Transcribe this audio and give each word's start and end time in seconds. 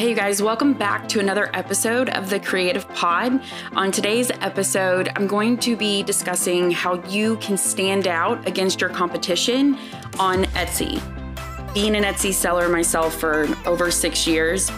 Hey, 0.00 0.08
you 0.08 0.14
guys, 0.14 0.40
welcome 0.40 0.72
back 0.72 1.10
to 1.10 1.20
another 1.20 1.50
episode 1.52 2.08
of 2.08 2.30
the 2.30 2.40
Creative 2.40 2.88
Pod. 2.94 3.42
On 3.72 3.92
today's 3.92 4.30
episode, 4.30 5.10
I'm 5.14 5.26
going 5.26 5.58
to 5.58 5.76
be 5.76 6.02
discussing 6.02 6.70
how 6.70 7.04
you 7.04 7.36
can 7.36 7.58
stand 7.58 8.06
out 8.06 8.48
against 8.48 8.80
your 8.80 8.88
competition 8.88 9.76
on 10.18 10.44
Etsy. 10.54 11.02
Being 11.74 11.96
an 11.96 12.04
Etsy 12.04 12.32
seller 12.32 12.70
myself 12.70 13.14
for 13.20 13.46
over 13.66 13.90
six 13.90 14.26
years, 14.26 14.70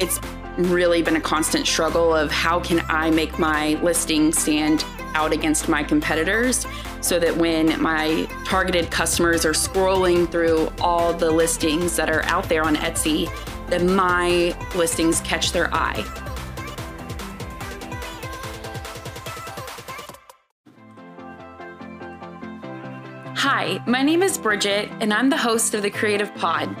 it's 0.00 0.18
really 0.56 1.02
been 1.02 1.16
a 1.16 1.20
constant 1.20 1.66
struggle 1.66 2.14
of 2.14 2.30
how 2.30 2.58
can 2.58 2.82
I 2.88 3.10
make 3.10 3.38
my 3.38 3.74
listing 3.82 4.32
stand 4.32 4.86
out 5.14 5.34
against 5.34 5.68
my 5.68 5.84
competitors 5.84 6.64
so 7.02 7.18
that 7.18 7.36
when 7.36 7.78
my 7.82 8.26
targeted 8.46 8.90
customers 8.90 9.44
are 9.44 9.52
scrolling 9.52 10.30
through 10.30 10.72
all 10.80 11.12
the 11.12 11.30
listings 11.30 11.94
that 11.96 12.08
are 12.08 12.22
out 12.22 12.48
there 12.48 12.64
on 12.64 12.76
Etsy, 12.76 13.30
that 13.72 13.82
my 13.82 14.54
listings 14.74 15.22
catch 15.22 15.50
their 15.52 15.72
eye. 15.72 16.04
Hi, 23.34 23.82
my 23.86 24.02
name 24.02 24.22
is 24.22 24.36
Bridget, 24.36 24.90
and 25.00 25.10
I'm 25.10 25.30
the 25.30 25.38
host 25.38 25.72
of 25.72 25.80
the 25.80 25.88
Creative 25.88 26.34
Pod. 26.34 26.76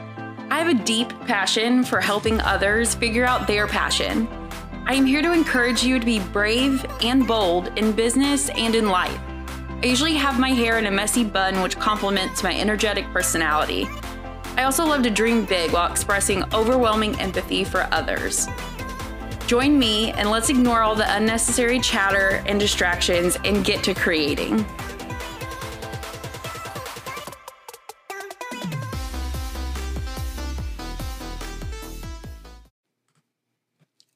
I 0.50 0.58
have 0.58 0.68
a 0.68 0.84
deep 0.84 1.08
passion 1.20 1.82
for 1.82 1.98
helping 1.98 2.38
others 2.42 2.94
figure 2.94 3.24
out 3.24 3.46
their 3.46 3.66
passion. 3.66 4.28
I 4.84 4.92
am 4.92 5.06
here 5.06 5.22
to 5.22 5.32
encourage 5.32 5.82
you 5.82 5.98
to 5.98 6.04
be 6.04 6.20
brave 6.20 6.84
and 7.02 7.26
bold 7.26 7.72
in 7.78 7.92
business 7.92 8.50
and 8.50 8.74
in 8.74 8.90
life. 8.90 9.18
I 9.82 9.86
usually 9.86 10.14
have 10.16 10.38
my 10.38 10.50
hair 10.50 10.78
in 10.78 10.84
a 10.84 10.90
messy 10.90 11.24
bun, 11.24 11.62
which 11.62 11.78
complements 11.78 12.42
my 12.42 12.54
energetic 12.54 13.06
personality. 13.14 13.88
I 14.62 14.64
also 14.64 14.86
love 14.86 15.02
to 15.02 15.10
dream 15.10 15.44
big 15.44 15.72
while 15.72 15.90
expressing 15.90 16.44
overwhelming 16.54 17.18
empathy 17.18 17.64
for 17.64 17.88
others. 17.90 18.46
Join 19.48 19.76
me 19.76 20.12
and 20.12 20.30
let's 20.30 20.50
ignore 20.50 20.82
all 20.82 20.94
the 20.94 21.16
unnecessary 21.16 21.80
chatter 21.80 22.44
and 22.46 22.60
distractions 22.60 23.36
and 23.44 23.64
get 23.64 23.82
to 23.82 23.92
creating. 23.92 24.64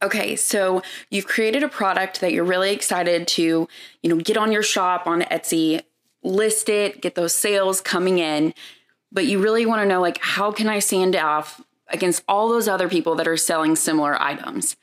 Okay, 0.01 0.37
so 0.37 0.81
you've 1.11 1.27
created 1.27 1.65
a 1.65 1.69
product 1.69 2.21
that 2.21 2.33
you're 2.33 2.45
really 2.45 2.71
excited 2.71 3.27
to, 3.27 3.43
you 3.43 3.69
know, 4.09 4.15
get 4.15 4.37
on 4.37 4.53
your 4.53 4.63
shop 4.63 5.09
on 5.09 5.23
Etsy, 5.23 5.81
list 6.23 6.69
it, 6.69 7.03
get 7.03 7.17
those 7.17 7.33
sales 7.33 7.81
coming 7.81 8.21
in 8.21 8.55
but 9.17 9.25
you 9.25 9.39
really 9.39 9.65
want 9.65 9.81
to 9.81 9.89
know 9.89 10.03
like 10.03 10.19
how 10.21 10.53
can 10.53 10.69
I 10.69 10.79
stand 10.79 11.17
off 11.17 11.63
against 11.89 12.23
all 12.29 12.51
those 12.51 12.69
other 12.69 12.87
people 12.87 13.15
that 13.15 13.27
are 13.27 13.39
selling 13.39 13.75
similar 13.75 14.21
items. 14.21 14.77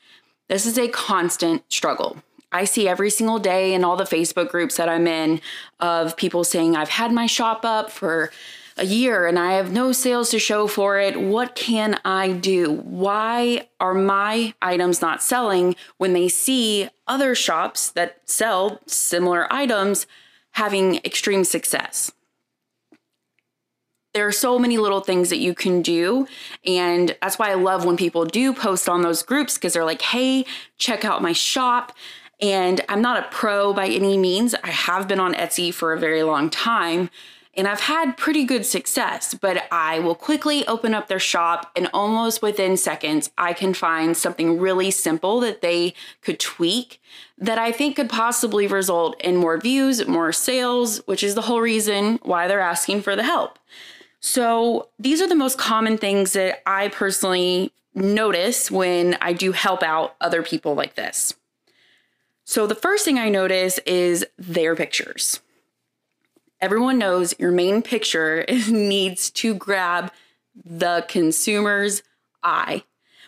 This 0.48 0.66
is 0.66 0.76
a 0.76 0.88
constant 0.88 1.62
struggle. 1.72 2.16
I 2.50 2.64
see 2.64 2.88
every 2.88 3.10
single 3.10 3.38
day 3.38 3.74
in 3.74 3.84
all 3.84 3.94
the 3.94 4.02
Facebook 4.02 4.48
groups 4.48 4.76
that 4.76 4.88
I'm 4.88 5.06
in 5.06 5.40
of 5.78 6.16
people 6.16 6.42
saying, 6.42 6.74
I've 6.74 6.88
had 6.88 7.12
my 7.12 7.26
shop 7.26 7.64
up 7.64 7.92
for 7.92 8.32
a 8.76 8.84
year 8.84 9.28
and 9.28 9.38
I 9.38 9.52
have 9.52 9.70
no 9.70 9.92
sales 9.92 10.30
to 10.30 10.40
show 10.40 10.66
for 10.66 10.98
it. 10.98 11.20
What 11.20 11.54
can 11.54 12.00
I 12.04 12.32
do? 12.32 12.72
Why 12.72 13.68
are 13.78 13.94
my 13.94 14.52
items 14.60 15.00
not 15.00 15.22
selling 15.22 15.76
when 15.98 16.12
they 16.12 16.28
see 16.28 16.88
other 17.06 17.36
shops 17.36 17.88
that 17.90 18.20
sell 18.24 18.80
similar 18.86 19.52
items 19.52 20.08
having 20.52 20.96
extreme 21.04 21.44
success? 21.44 22.10
There 24.14 24.26
are 24.26 24.32
so 24.32 24.58
many 24.58 24.78
little 24.78 25.00
things 25.00 25.28
that 25.30 25.38
you 25.38 25.54
can 25.54 25.82
do. 25.82 26.26
And 26.64 27.16
that's 27.20 27.38
why 27.38 27.50
I 27.50 27.54
love 27.54 27.84
when 27.84 27.96
people 27.96 28.24
do 28.24 28.54
post 28.54 28.88
on 28.88 29.02
those 29.02 29.22
groups 29.22 29.54
because 29.54 29.74
they're 29.74 29.84
like, 29.84 30.02
hey, 30.02 30.46
check 30.78 31.04
out 31.04 31.20
my 31.20 31.32
shop. 31.32 31.92
And 32.40 32.80
I'm 32.88 33.02
not 33.02 33.24
a 33.24 33.28
pro 33.30 33.72
by 33.72 33.88
any 33.88 34.16
means. 34.16 34.54
I 34.62 34.70
have 34.70 35.06
been 35.08 35.20
on 35.20 35.34
Etsy 35.34 35.72
for 35.72 35.92
a 35.92 35.98
very 35.98 36.22
long 36.22 36.48
time 36.48 37.10
and 37.56 37.68
I've 37.68 37.80
had 37.80 38.16
pretty 38.16 38.44
good 38.44 38.66
success, 38.66 39.34
but 39.34 39.64
I 39.70 40.00
will 40.00 40.14
quickly 40.14 40.66
open 40.66 40.92
up 40.92 41.08
their 41.08 41.20
shop 41.20 41.70
and 41.76 41.88
almost 41.94 42.42
within 42.42 42.76
seconds, 42.76 43.30
I 43.38 43.52
can 43.52 43.74
find 43.74 44.16
something 44.16 44.58
really 44.58 44.90
simple 44.90 45.40
that 45.40 45.60
they 45.60 45.94
could 46.20 46.40
tweak 46.40 47.00
that 47.38 47.58
I 47.58 47.72
think 47.72 47.96
could 47.96 48.08
possibly 48.08 48.66
result 48.66 49.20
in 49.20 49.36
more 49.36 49.58
views, 49.58 50.06
more 50.06 50.32
sales, 50.32 50.98
which 51.06 51.22
is 51.22 51.34
the 51.34 51.42
whole 51.42 51.60
reason 51.60 52.18
why 52.22 52.48
they're 52.48 52.60
asking 52.60 53.02
for 53.02 53.14
the 53.14 53.22
help. 53.22 53.58
So, 54.26 54.88
these 54.98 55.20
are 55.20 55.28
the 55.28 55.34
most 55.34 55.58
common 55.58 55.98
things 55.98 56.32
that 56.32 56.62
I 56.66 56.88
personally 56.88 57.74
notice 57.94 58.70
when 58.70 59.18
I 59.20 59.34
do 59.34 59.52
help 59.52 59.82
out 59.82 60.16
other 60.18 60.42
people 60.42 60.74
like 60.74 60.94
this. 60.94 61.34
So, 62.46 62.66
the 62.66 62.74
first 62.74 63.04
thing 63.04 63.18
I 63.18 63.28
notice 63.28 63.78
is 63.84 64.24
their 64.38 64.74
pictures. 64.74 65.40
Everyone 66.58 66.96
knows 66.96 67.38
your 67.38 67.50
main 67.50 67.82
picture 67.82 68.46
needs 68.70 69.28
to 69.32 69.54
grab 69.54 70.10
the 70.64 71.04
consumer's 71.06 72.02
eye. 72.42 72.82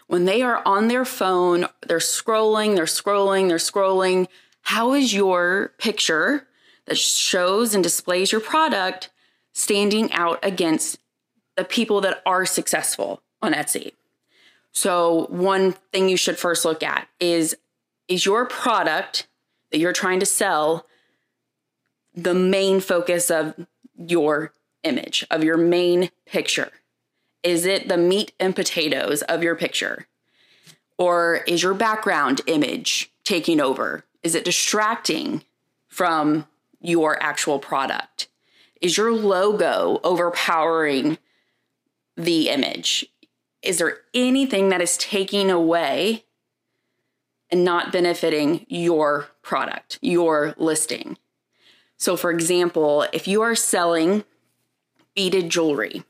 When 0.06 0.24
they 0.24 0.40
are 0.40 0.62
on 0.64 0.88
their 0.88 1.04
phone, 1.04 1.66
they're 1.86 1.98
scrolling, 1.98 2.74
they're 2.74 2.86
scrolling, 2.86 3.48
they're 3.48 3.58
scrolling. 3.58 4.28
How 4.62 4.94
is 4.94 5.12
your 5.12 5.74
picture 5.76 6.48
that 6.86 6.96
shows 6.96 7.74
and 7.74 7.84
displays 7.84 8.32
your 8.32 8.40
product 8.40 9.10
standing 9.56 10.12
out 10.12 10.38
against 10.42 10.98
the 11.56 11.64
people 11.64 12.02
that 12.02 12.20
are 12.26 12.44
successful 12.44 13.22
on 13.40 13.54
Etsy. 13.54 13.92
So, 14.70 15.26
one 15.30 15.72
thing 15.92 16.10
you 16.10 16.18
should 16.18 16.38
first 16.38 16.66
look 16.66 16.82
at 16.82 17.08
is 17.18 17.56
is 18.06 18.26
your 18.26 18.44
product 18.44 19.26
that 19.72 19.78
you're 19.78 19.94
trying 19.94 20.20
to 20.20 20.26
sell 20.26 20.86
the 22.14 22.34
main 22.34 22.80
focus 22.80 23.30
of 23.30 23.54
your 23.96 24.52
image, 24.84 25.26
of 25.30 25.42
your 25.42 25.56
main 25.56 26.10
picture? 26.26 26.70
Is 27.42 27.64
it 27.64 27.88
the 27.88 27.96
meat 27.96 28.32
and 28.38 28.54
potatoes 28.54 29.22
of 29.22 29.42
your 29.42 29.56
picture? 29.56 30.06
Or 30.98 31.36
is 31.48 31.62
your 31.62 31.74
background 31.74 32.42
image 32.46 33.10
taking 33.24 33.60
over? 33.60 34.04
Is 34.22 34.34
it 34.34 34.44
distracting 34.44 35.42
from 35.88 36.46
your 36.80 37.20
actual 37.22 37.58
product? 37.58 38.28
Is 38.86 38.96
your 38.96 39.12
logo 39.12 39.98
overpowering 40.04 41.18
the 42.16 42.50
image? 42.50 43.04
Is 43.60 43.78
there 43.78 43.98
anything 44.14 44.68
that 44.68 44.80
is 44.80 44.96
taking 44.96 45.50
away 45.50 46.24
and 47.50 47.64
not 47.64 47.90
benefiting 47.90 48.64
your 48.68 49.26
product, 49.42 49.98
your 50.02 50.54
listing? 50.56 51.18
So, 51.96 52.16
for 52.16 52.30
example, 52.30 53.04
if 53.12 53.26
you 53.26 53.42
are 53.42 53.56
selling 53.56 54.22
beaded 55.16 55.50
jewelry 55.50 56.04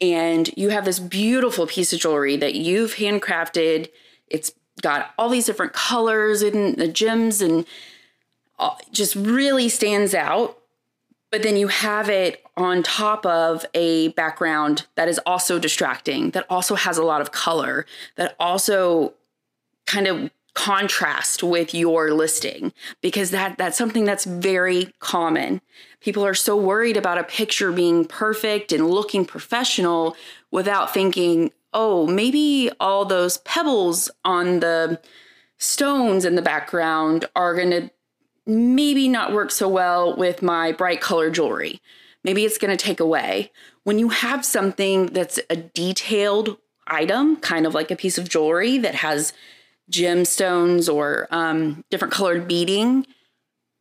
and 0.00 0.50
you 0.56 0.70
have 0.70 0.86
this 0.86 0.98
beautiful 0.98 1.68
piece 1.68 1.92
of 1.92 2.00
jewelry 2.00 2.36
that 2.36 2.56
you've 2.56 2.96
handcrafted, 2.96 3.90
it's 4.26 4.50
got 4.82 5.14
all 5.16 5.28
these 5.28 5.46
different 5.46 5.72
colors 5.72 6.42
and 6.42 6.76
the 6.78 6.88
gems 6.88 7.40
and 7.40 7.64
uh, 8.58 8.74
just 8.90 9.14
really 9.14 9.68
stands 9.68 10.16
out 10.16 10.58
but 11.36 11.42
then 11.42 11.58
you 11.58 11.68
have 11.68 12.08
it 12.08 12.42
on 12.56 12.82
top 12.82 13.26
of 13.26 13.66
a 13.74 14.08
background 14.08 14.86
that 14.94 15.06
is 15.06 15.20
also 15.26 15.58
distracting, 15.58 16.30
that 16.30 16.46
also 16.48 16.74
has 16.76 16.96
a 16.96 17.04
lot 17.04 17.20
of 17.20 17.30
color, 17.30 17.84
that 18.14 18.34
also 18.40 19.12
kind 19.84 20.06
of 20.06 20.30
contrast 20.54 21.42
with 21.42 21.74
your 21.74 22.14
listing 22.14 22.72
because 23.02 23.32
that 23.32 23.58
that's 23.58 23.76
something 23.76 24.06
that's 24.06 24.24
very 24.24 24.90
common. 25.00 25.60
People 26.00 26.24
are 26.24 26.32
so 26.32 26.56
worried 26.56 26.96
about 26.96 27.18
a 27.18 27.24
picture 27.24 27.70
being 27.70 28.06
perfect 28.06 28.72
and 28.72 28.88
looking 28.88 29.26
professional 29.26 30.16
without 30.50 30.94
thinking, 30.94 31.52
"Oh, 31.74 32.06
maybe 32.06 32.70
all 32.80 33.04
those 33.04 33.36
pebbles 33.36 34.10
on 34.24 34.60
the 34.60 35.02
stones 35.58 36.24
in 36.24 36.34
the 36.34 36.40
background 36.40 37.28
are 37.36 37.54
going 37.54 37.72
to 37.72 37.90
maybe 38.46 39.08
not 39.08 39.32
work 39.32 39.50
so 39.50 39.68
well 39.68 40.16
with 40.16 40.42
my 40.42 40.72
bright 40.72 41.00
color 41.00 41.30
jewelry. 41.30 41.80
Maybe 42.22 42.44
it's 42.44 42.58
going 42.58 42.76
to 42.76 42.82
take 42.82 43.00
away. 43.00 43.52
When 43.84 43.98
you 43.98 44.08
have 44.08 44.44
something 44.44 45.06
that's 45.06 45.40
a 45.50 45.56
detailed 45.56 46.56
item, 46.86 47.36
kind 47.36 47.66
of 47.66 47.74
like 47.74 47.90
a 47.90 47.96
piece 47.96 48.18
of 48.18 48.28
jewelry 48.28 48.78
that 48.78 48.96
has 48.96 49.32
gemstones 49.90 50.92
or 50.92 51.28
um, 51.30 51.84
different 51.90 52.12
colored 52.12 52.48
beading, 52.48 53.06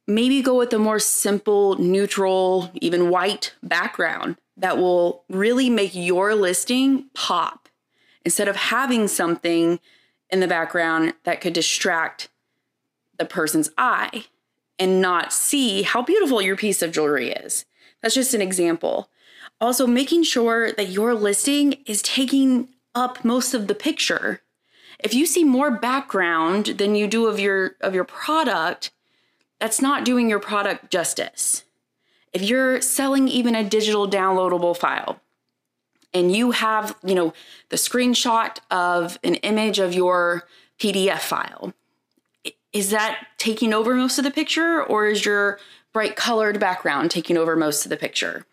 maybe 0.08 0.42
go 0.42 0.58
with 0.58 0.74
a 0.74 0.80
more 0.80 1.00
simple, 1.00 1.76
neutral, 1.76 2.72
even 2.76 3.10
white 3.10 3.54
background 3.64 4.38
that 4.58 4.78
will 4.78 5.24
really 5.30 5.70
make 5.70 5.94
your 5.94 6.36
listing 6.36 7.10
pop 7.14 7.68
instead 8.24 8.48
of 8.48 8.56
having 8.56 9.08
something 9.08 9.80
in 10.30 10.40
the 10.40 10.48
background 10.48 11.14
that 11.24 11.42
could 11.42 11.54
distract 11.54 12.30
the 13.18 13.26
person's 13.26 13.70
eye 13.78 14.26
and 14.77 15.01
not 15.01 15.31
see 15.31 15.83
how 15.83 16.01
beautiful 16.01 16.42
your 16.42 16.56
piece 16.56 16.81
of 16.81 16.92
jewelry 16.92 17.31
is. 17.31 17.66
That's 18.01 18.16
just 18.16 18.33
an 18.33 18.42
example. 18.42 19.10
Also, 19.62 19.88
making 19.88 20.24
sure 20.24 20.72
that 20.74 20.89
your 20.89 21.13
listing 21.13 21.74
is 21.86 22.01
taking 22.01 22.69
up 22.94 23.24
most 23.24 23.54
of 23.54 23.68
the 23.68 23.75
picture. 23.75 24.42
If 25.00 25.13
you 25.13 25.25
see 25.25 25.44
more 25.44 25.72
background 25.72 26.66
than 26.77 26.95
you 26.95 27.07
do 27.07 27.27
of 27.27 27.39
your 27.39 27.75
of 27.81 27.94
your 27.94 28.04
product, 28.04 28.92
that's 29.60 29.81
not 29.81 30.06
doing 30.06 30.30
your 30.30 30.39
product 30.39 30.92
justice. 30.92 31.63
If 32.33 32.42
you're 32.42 32.81
selling 32.81 33.28
even 33.28 33.56
a 33.56 33.63
digital 33.63 34.10
downloadable 34.10 34.75
file 34.75 35.21
and 36.13 36.36
you 36.36 36.51
have, 36.51 36.95
you 37.04 37.16
know, 37.16 37.33
the 37.69 37.78
screenshot 37.78 38.57
of 38.69 39.18
an 39.24 39.36
image 39.36 39.80
of 39.80 39.94
your 39.94 40.44
PDF 40.78 41.19
file, 41.19 41.74
is 42.75 42.89
that 42.89 43.25
taking 43.38 43.74
over 43.74 43.95
most 43.95 44.18
of 44.18 44.25
the 44.25 44.31
picture 44.31 44.83
or 44.83 45.07
is 45.07 45.25
your 45.25 45.60
bright 45.94 46.18
colored 46.18 46.60
background 46.60 47.10
taking 47.10 47.38
over 47.38 47.56
most 47.56 47.86
of 47.86 47.89
the 47.89 47.95
picture? 47.95 48.45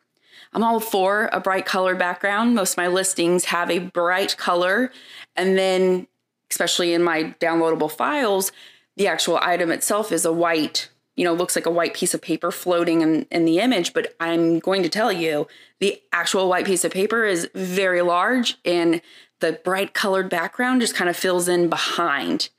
I'm 0.52 0.62
all 0.62 0.78
for 0.78 1.28
a 1.32 1.40
bright 1.40 1.66
colored 1.66 1.98
background. 1.98 2.54
Most 2.54 2.74
of 2.74 2.76
my 2.76 2.86
listings 2.86 3.46
have 3.46 3.69
a 3.69 3.80
bright 3.80 4.36
color. 4.36 4.92
And 5.34 5.58
then, 5.58 6.06
especially 6.52 6.94
in 6.94 7.02
my 7.02 7.34
downloadable 7.40 7.90
files, 7.90 8.52
the 8.96 9.08
actual 9.08 9.38
item 9.42 9.72
itself 9.72 10.12
is 10.12 10.25
a 10.25 10.32
white, 10.32 10.88
you 11.16 11.25
know, 11.25 11.34
looks 11.34 11.56
like 11.56 11.66
a 11.66 11.70
white 11.70 11.94
piece 11.94 12.14
of 12.14 12.22
paper 12.22 12.52
floating 12.52 13.00
in, 13.00 13.26
in 13.32 13.44
the 13.44 13.58
image. 13.58 13.92
But 13.92 14.14
I'm 14.20 14.60
going 14.60 14.84
to 14.84 14.88
tell 14.88 15.10
you, 15.10 15.48
the 15.80 16.00
actual 16.12 16.48
white 16.48 16.66
piece 16.66 16.84
of 16.84 16.92
paper 16.92 17.25
is 17.25 17.48
very 17.56 18.02
large 18.02 18.56
and 18.64 19.02
the 19.40 19.58
bright 19.64 19.94
colored 19.94 20.28
background 20.28 20.80
just 20.80 20.94
kind 20.94 21.10
of 21.10 21.16
fills 21.16 21.48
in 21.48 21.68
behind 21.68 22.50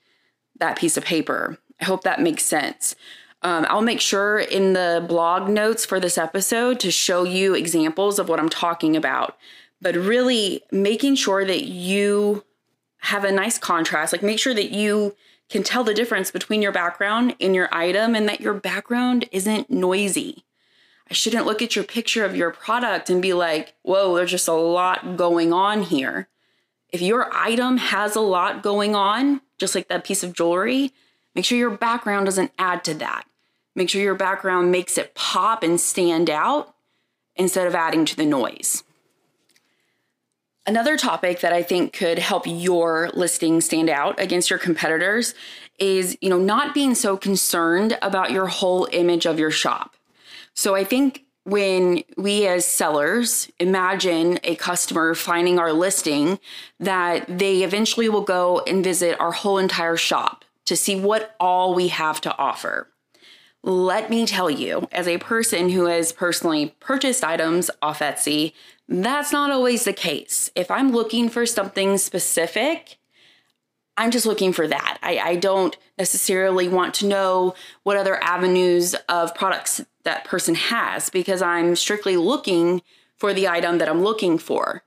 that 0.57 0.77
piece 0.77 0.97
of 0.97 1.05
paper. 1.05 1.57
I 1.81 1.85
hope 1.85 2.03
that 2.03 2.21
makes 2.21 2.43
sense. 2.43 2.95
Um, 3.41 3.65
I'll 3.69 3.81
make 3.81 3.99
sure 3.99 4.39
in 4.39 4.73
the 4.73 5.03
blog 5.07 5.49
notes 5.49 5.85
for 5.85 5.99
this 5.99 6.17
episode 6.17 6.79
to 6.79 6.91
show 6.91 7.23
you 7.23 7.53
examples 7.53 8.19
of 8.19 8.29
what 8.29 8.39
I'm 8.39 8.49
talking 8.49 8.95
about. 8.95 9.37
But 9.81 9.95
really 9.95 10.63
making 10.71 11.15
sure 11.15 11.43
that 11.43 11.65
you 11.65 12.45
have 12.99 13.25
a 13.25 13.31
nice 13.31 13.57
contrast, 13.57 14.13
like 14.13 14.23
make 14.23 14.39
sure 14.39 14.53
that 14.53 14.71
you 14.71 15.13
can 15.49 15.61
tell 15.61 15.83
the 15.83 15.93
difference 15.93 16.31
between 16.31 16.61
your 16.61 16.71
background 16.71 17.35
and 17.41 17.53
your 17.53 17.67
item 17.73 18.15
and 18.15 18.29
that 18.29 18.39
your 18.39 18.53
background 18.53 19.27
isn't 19.33 19.69
noisy. 19.69 20.45
I 21.09 21.13
shouldn't 21.13 21.45
look 21.45 21.61
at 21.61 21.75
your 21.75 21.83
picture 21.83 22.23
of 22.23 22.35
your 22.35 22.51
product 22.51 23.09
and 23.09 23.21
be 23.21 23.33
like, 23.33 23.75
whoa, 23.81 24.15
there's 24.15 24.31
just 24.31 24.47
a 24.47 24.53
lot 24.53 25.17
going 25.17 25.51
on 25.51 25.83
here. 25.83 26.29
If 26.89 27.01
your 27.01 27.29
item 27.33 27.77
has 27.77 28.15
a 28.15 28.21
lot 28.21 28.63
going 28.63 28.95
on, 28.95 29.41
just 29.63 29.75
like 29.75 29.87
that 29.87 30.03
piece 30.03 30.23
of 30.23 30.33
jewelry, 30.33 30.91
make 31.35 31.45
sure 31.45 31.57
your 31.57 31.69
background 31.69 32.25
doesn't 32.25 32.51
add 32.59 32.83
to 32.83 32.93
that. 32.95 33.23
Make 33.75 33.89
sure 33.89 34.01
your 34.01 34.13
background 34.13 34.73
makes 34.73 34.97
it 34.97 35.15
pop 35.15 35.63
and 35.63 35.79
stand 35.79 36.29
out 36.29 36.75
instead 37.37 37.65
of 37.65 37.73
adding 37.73 38.03
to 38.03 38.17
the 38.17 38.25
noise. 38.25 38.83
Another 40.67 40.97
topic 40.97 41.39
that 41.39 41.53
I 41.53 41.63
think 41.63 41.93
could 41.93 42.19
help 42.19 42.43
your 42.45 43.09
listing 43.13 43.61
stand 43.61 43.89
out 43.89 44.19
against 44.19 44.49
your 44.49 44.59
competitors 44.59 45.33
is, 45.79 46.17
you 46.19 46.29
know, 46.29 46.39
not 46.39 46.73
being 46.73 46.93
so 46.93 47.15
concerned 47.15 47.97
about 48.01 48.31
your 48.31 48.47
whole 48.47 48.89
image 48.91 49.25
of 49.25 49.39
your 49.39 49.49
shop. 49.49 49.95
So 50.53 50.75
I 50.75 50.83
think 50.83 51.23
when 51.45 52.03
we 52.17 52.47
as 52.47 52.65
sellers 52.65 53.49
imagine 53.59 54.39
a 54.43 54.55
customer 54.55 55.13
finding 55.13 55.59
our 55.59 55.73
listing 55.73 56.39
that 56.79 57.25
they 57.27 57.63
eventually 57.63 58.09
will 58.09 58.21
go 58.21 58.61
and 58.65 58.83
visit 58.83 59.19
our 59.19 59.31
whole 59.31 59.57
entire 59.57 59.97
shop 59.97 60.45
to 60.65 60.75
see 60.75 60.95
what 60.95 61.35
all 61.39 61.73
we 61.75 61.89
have 61.89 62.21
to 62.21 62.37
offer. 62.37 62.89
Let 63.61 64.09
me 64.09 64.25
tell 64.25 64.49
you, 64.49 64.87
as 64.91 65.07
a 65.07 65.17
person 65.19 65.69
who 65.69 65.85
has 65.85 66.11
personally 66.11 66.75
purchased 66.79 67.23
items 67.23 67.71
off 67.81 67.99
Etsy, 67.99 68.53
that's 68.87 69.31
not 69.31 69.51
always 69.51 69.85
the 69.85 69.93
case. 69.93 70.49
If 70.55 70.69
I'm 70.69 70.91
looking 70.91 71.29
for 71.29 71.45
something 71.45 71.97
specific, 71.97 72.97
I'm 73.97 74.11
just 74.11 74.25
looking 74.25 74.53
for 74.53 74.67
that. 74.67 74.97
I, 75.03 75.17
I, 75.19 75.35
don't 75.35 75.77
necessarily 75.99 76.67
want 76.67 76.95
to 76.95 77.05
know 77.05 77.53
what 77.83 77.95
other 77.95 78.21
avenues 78.23 78.95
of 79.07 79.35
products 79.35 79.81
that 80.03 80.25
person 80.25 80.55
has 80.55 81.09
because 81.09 81.41
I'm 81.41 81.75
strictly 81.75 82.17
looking 82.17 82.81
for 83.17 83.33
the 83.33 83.47
item 83.47 83.77
that 83.77 83.87
I'm 83.87 84.03
looking 84.03 84.37
for. 84.37 84.83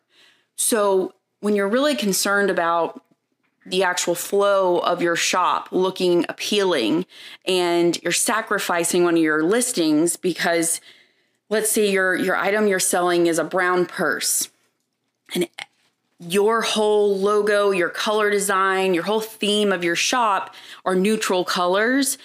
So 0.57 1.15
when 1.41 1.55
you're 1.55 1.69
really 1.69 1.95
concerned 1.95 2.51
about 2.51 3.03
the 3.65 3.83
actual 3.83 4.15
flow 4.15 4.79
of 4.79 5.03
your 5.03 5.17
shop 5.17 5.69
looking 5.73 6.25
appealing 6.29 7.05
and 7.45 8.01
you're 8.03 8.13
sacrificing 8.13 9.05
one 9.05 9.17
of 9.17 9.23
your 9.23 9.43
listings 9.43 10.17
because 10.17 10.81
let's 11.49 11.71
say 11.71 11.91
your 11.91 12.15
your 12.15 12.37
item 12.37 12.69
you're 12.69 12.79
selling 12.79 13.27
is 13.27 13.39
a 13.39 13.45
brown 13.45 13.85
purse 13.85 14.51
and 15.35 15.49
your 16.19 16.63
whole 16.63 17.17
logo, 17.17 17.71
your 17.71 17.89
color 17.89 18.31
design, 18.31 18.95
your 18.95 19.05
whole 19.05 19.21
theme 19.21 19.73
of 19.73 19.85
your 19.85 19.97
shop 19.97 20.55
are 20.85 20.95
neutral 20.95 21.45
colors. 21.45 22.19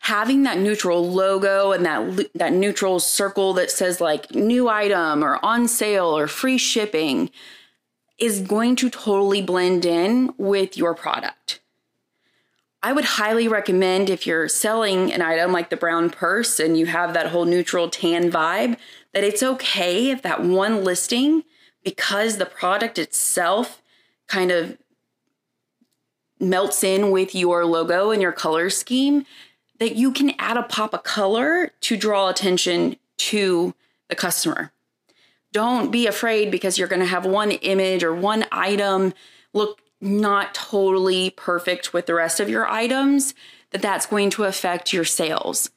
Having 0.00 0.44
that 0.44 0.58
neutral 0.58 1.10
logo 1.10 1.72
and 1.72 1.84
that 1.84 2.30
that 2.34 2.52
neutral 2.52 3.00
circle 3.00 3.52
that 3.54 3.70
says 3.70 4.00
like 4.00 4.32
new 4.34 4.68
item 4.68 5.24
or 5.24 5.44
on 5.44 5.66
sale 5.66 6.16
or 6.16 6.28
free 6.28 6.56
shipping 6.56 7.30
is 8.18 8.40
going 8.40 8.76
to 8.76 8.90
totally 8.90 9.42
blend 9.42 9.84
in 9.84 10.32
with 10.38 10.76
your 10.76 10.94
product. 10.94 11.60
I 12.82 12.92
would 12.92 13.04
highly 13.04 13.48
recommend 13.48 14.08
if 14.08 14.26
you're 14.26 14.48
selling 14.48 15.12
an 15.12 15.20
item 15.20 15.52
like 15.52 15.68
the 15.68 15.76
brown 15.76 16.10
purse 16.10 16.60
and 16.60 16.78
you 16.78 16.86
have 16.86 17.12
that 17.14 17.28
whole 17.28 17.44
neutral 17.44 17.90
tan 17.90 18.30
vibe, 18.30 18.76
that 19.12 19.24
it's 19.24 19.42
okay 19.42 20.10
if 20.10 20.22
that 20.22 20.42
one 20.42 20.84
listing, 20.84 21.42
because 21.88 22.36
the 22.36 22.44
product 22.44 22.98
itself 22.98 23.80
kind 24.26 24.50
of 24.50 24.76
melts 26.38 26.84
in 26.84 27.10
with 27.10 27.34
your 27.34 27.64
logo 27.64 28.10
and 28.10 28.20
your 28.20 28.30
color 28.30 28.68
scheme, 28.68 29.24
that 29.78 29.96
you 29.96 30.12
can 30.12 30.34
add 30.38 30.58
a 30.58 30.62
pop 30.64 30.92
of 30.92 31.02
color 31.02 31.70
to 31.80 31.96
draw 31.96 32.28
attention 32.28 32.94
to 33.16 33.74
the 34.10 34.14
customer. 34.14 34.70
Don't 35.50 35.90
be 35.90 36.06
afraid 36.06 36.50
because 36.50 36.78
you're 36.78 36.88
going 36.88 37.00
to 37.00 37.06
have 37.06 37.24
one 37.24 37.52
image 37.52 38.04
or 38.04 38.14
one 38.14 38.44
item 38.52 39.14
look 39.54 39.80
not 39.98 40.54
totally 40.54 41.30
perfect 41.30 41.94
with 41.94 42.04
the 42.04 42.12
rest 42.12 42.38
of 42.38 42.50
your 42.50 42.66
items, 42.66 43.32
that 43.70 43.80
that's 43.80 44.04
going 44.04 44.28
to 44.28 44.44
affect 44.44 44.92
your 44.92 45.06
sales. 45.06 45.70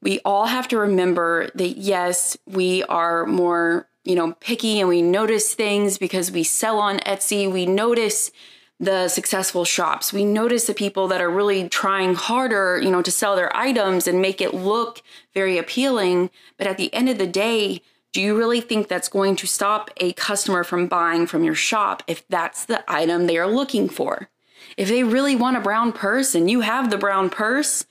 We 0.00 0.20
all 0.24 0.46
have 0.46 0.68
to 0.68 0.78
remember 0.78 1.50
that 1.56 1.78
yes, 1.78 2.36
we 2.46 2.84
are 2.84 3.26
more, 3.26 3.89
you 4.04 4.14
know, 4.14 4.32
picky 4.40 4.80
and 4.80 4.88
we 4.88 5.02
notice 5.02 5.54
things 5.54 5.98
because 5.98 6.30
we 6.30 6.42
sell 6.42 6.78
on 6.78 6.98
Etsy. 7.00 7.50
We 7.50 7.66
notice 7.66 8.30
the 8.78 9.08
successful 9.08 9.66
shops. 9.66 10.12
We 10.12 10.24
notice 10.24 10.66
the 10.66 10.74
people 10.74 11.06
that 11.08 11.20
are 11.20 11.30
really 11.30 11.68
trying 11.68 12.14
harder, 12.14 12.80
you 12.80 12.90
know, 12.90 13.02
to 13.02 13.10
sell 13.10 13.36
their 13.36 13.54
items 13.54 14.06
and 14.06 14.22
make 14.22 14.40
it 14.40 14.54
look 14.54 15.02
very 15.34 15.58
appealing, 15.58 16.30
but 16.56 16.66
at 16.66 16.78
the 16.78 16.92
end 16.94 17.10
of 17.10 17.18
the 17.18 17.26
day, 17.26 17.82
do 18.12 18.20
you 18.20 18.36
really 18.36 18.60
think 18.60 18.88
that's 18.88 19.08
going 19.08 19.36
to 19.36 19.46
stop 19.46 19.90
a 19.98 20.14
customer 20.14 20.64
from 20.64 20.88
buying 20.88 21.26
from 21.26 21.44
your 21.44 21.54
shop 21.54 22.02
if 22.06 22.26
that's 22.28 22.64
the 22.64 22.82
item 22.90 23.26
they 23.26 23.36
are 23.36 23.46
looking 23.46 23.88
for? 23.88 24.30
If 24.76 24.88
they 24.88 25.04
really 25.04 25.36
want 25.36 25.58
a 25.58 25.60
brown 25.60 25.92
purse 25.92 26.34
and 26.34 26.50
you 26.50 26.62
have 26.62 26.90
the 26.90 26.98
brown 26.98 27.30
purse, 27.30 27.84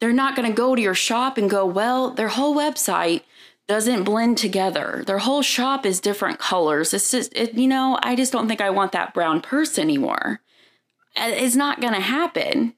they're 0.00 0.12
not 0.12 0.34
going 0.34 0.48
to 0.48 0.56
go 0.56 0.74
to 0.74 0.80
your 0.80 0.94
shop 0.94 1.36
and 1.36 1.50
go, 1.50 1.66
well, 1.66 2.10
their 2.10 2.28
whole 2.28 2.56
website 2.56 3.22
doesn't 3.70 4.02
blend 4.02 4.36
together. 4.36 5.04
Their 5.06 5.18
whole 5.18 5.42
shop 5.42 5.86
is 5.86 6.00
different 6.00 6.40
colors. 6.40 6.92
It's 6.92 7.12
just, 7.12 7.32
it, 7.36 7.54
you 7.54 7.68
know, 7.68 8.00
I 8.02 8.16
just 8.16 8.32
don't 8.32 8.48
think 8.48 8.60
I 8.60 8.68
want 8.68 8.90
that 8.90 9.14
brown 9.14 9.40
purse 9.40 9.78
anymore. 9.78 10.40
Uh, 11.16 11.30
it's 11.30 11.54
not 11.54 11.80
going 11.80 11.94
to 11.94 12.00
happen. 12.00 12.74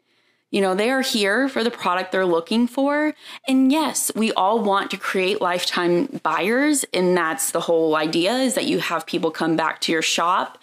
You 0.50 0.60
know, 0.60 0.74
they 0.74 0.90
are 0.90 1.00
here 1.00 1.48
for 1.48 1.64
the 1.64 1.70
product 1.70 2.12
they're 2.12 2.26
looking 2.26 2.66
for. 2.66 3.14
And 3.48 3.72
yes, 3.72 4.12
we 4.14 4.32
all 4.34 4.60
want 4.62 4.90
to 4.90 4.98
create 4.98 5.40
lifetime 5.40 6.20
buyers. 6.22 6.84
And 6.92 7.16
that's 7.16 7.52
the 7.52 7.60
whole 7.60 7.96
idea 7.96 8.34
is 8.34 8.54
that 8.56 8.66
you 8.66 8.80
have 8.80 9.06
people 9.06 9.30
come 9.30 9.56
back 9.56 9.80
to 9.82 9.92
your 9.92 10.02
shop. 10.02 10.58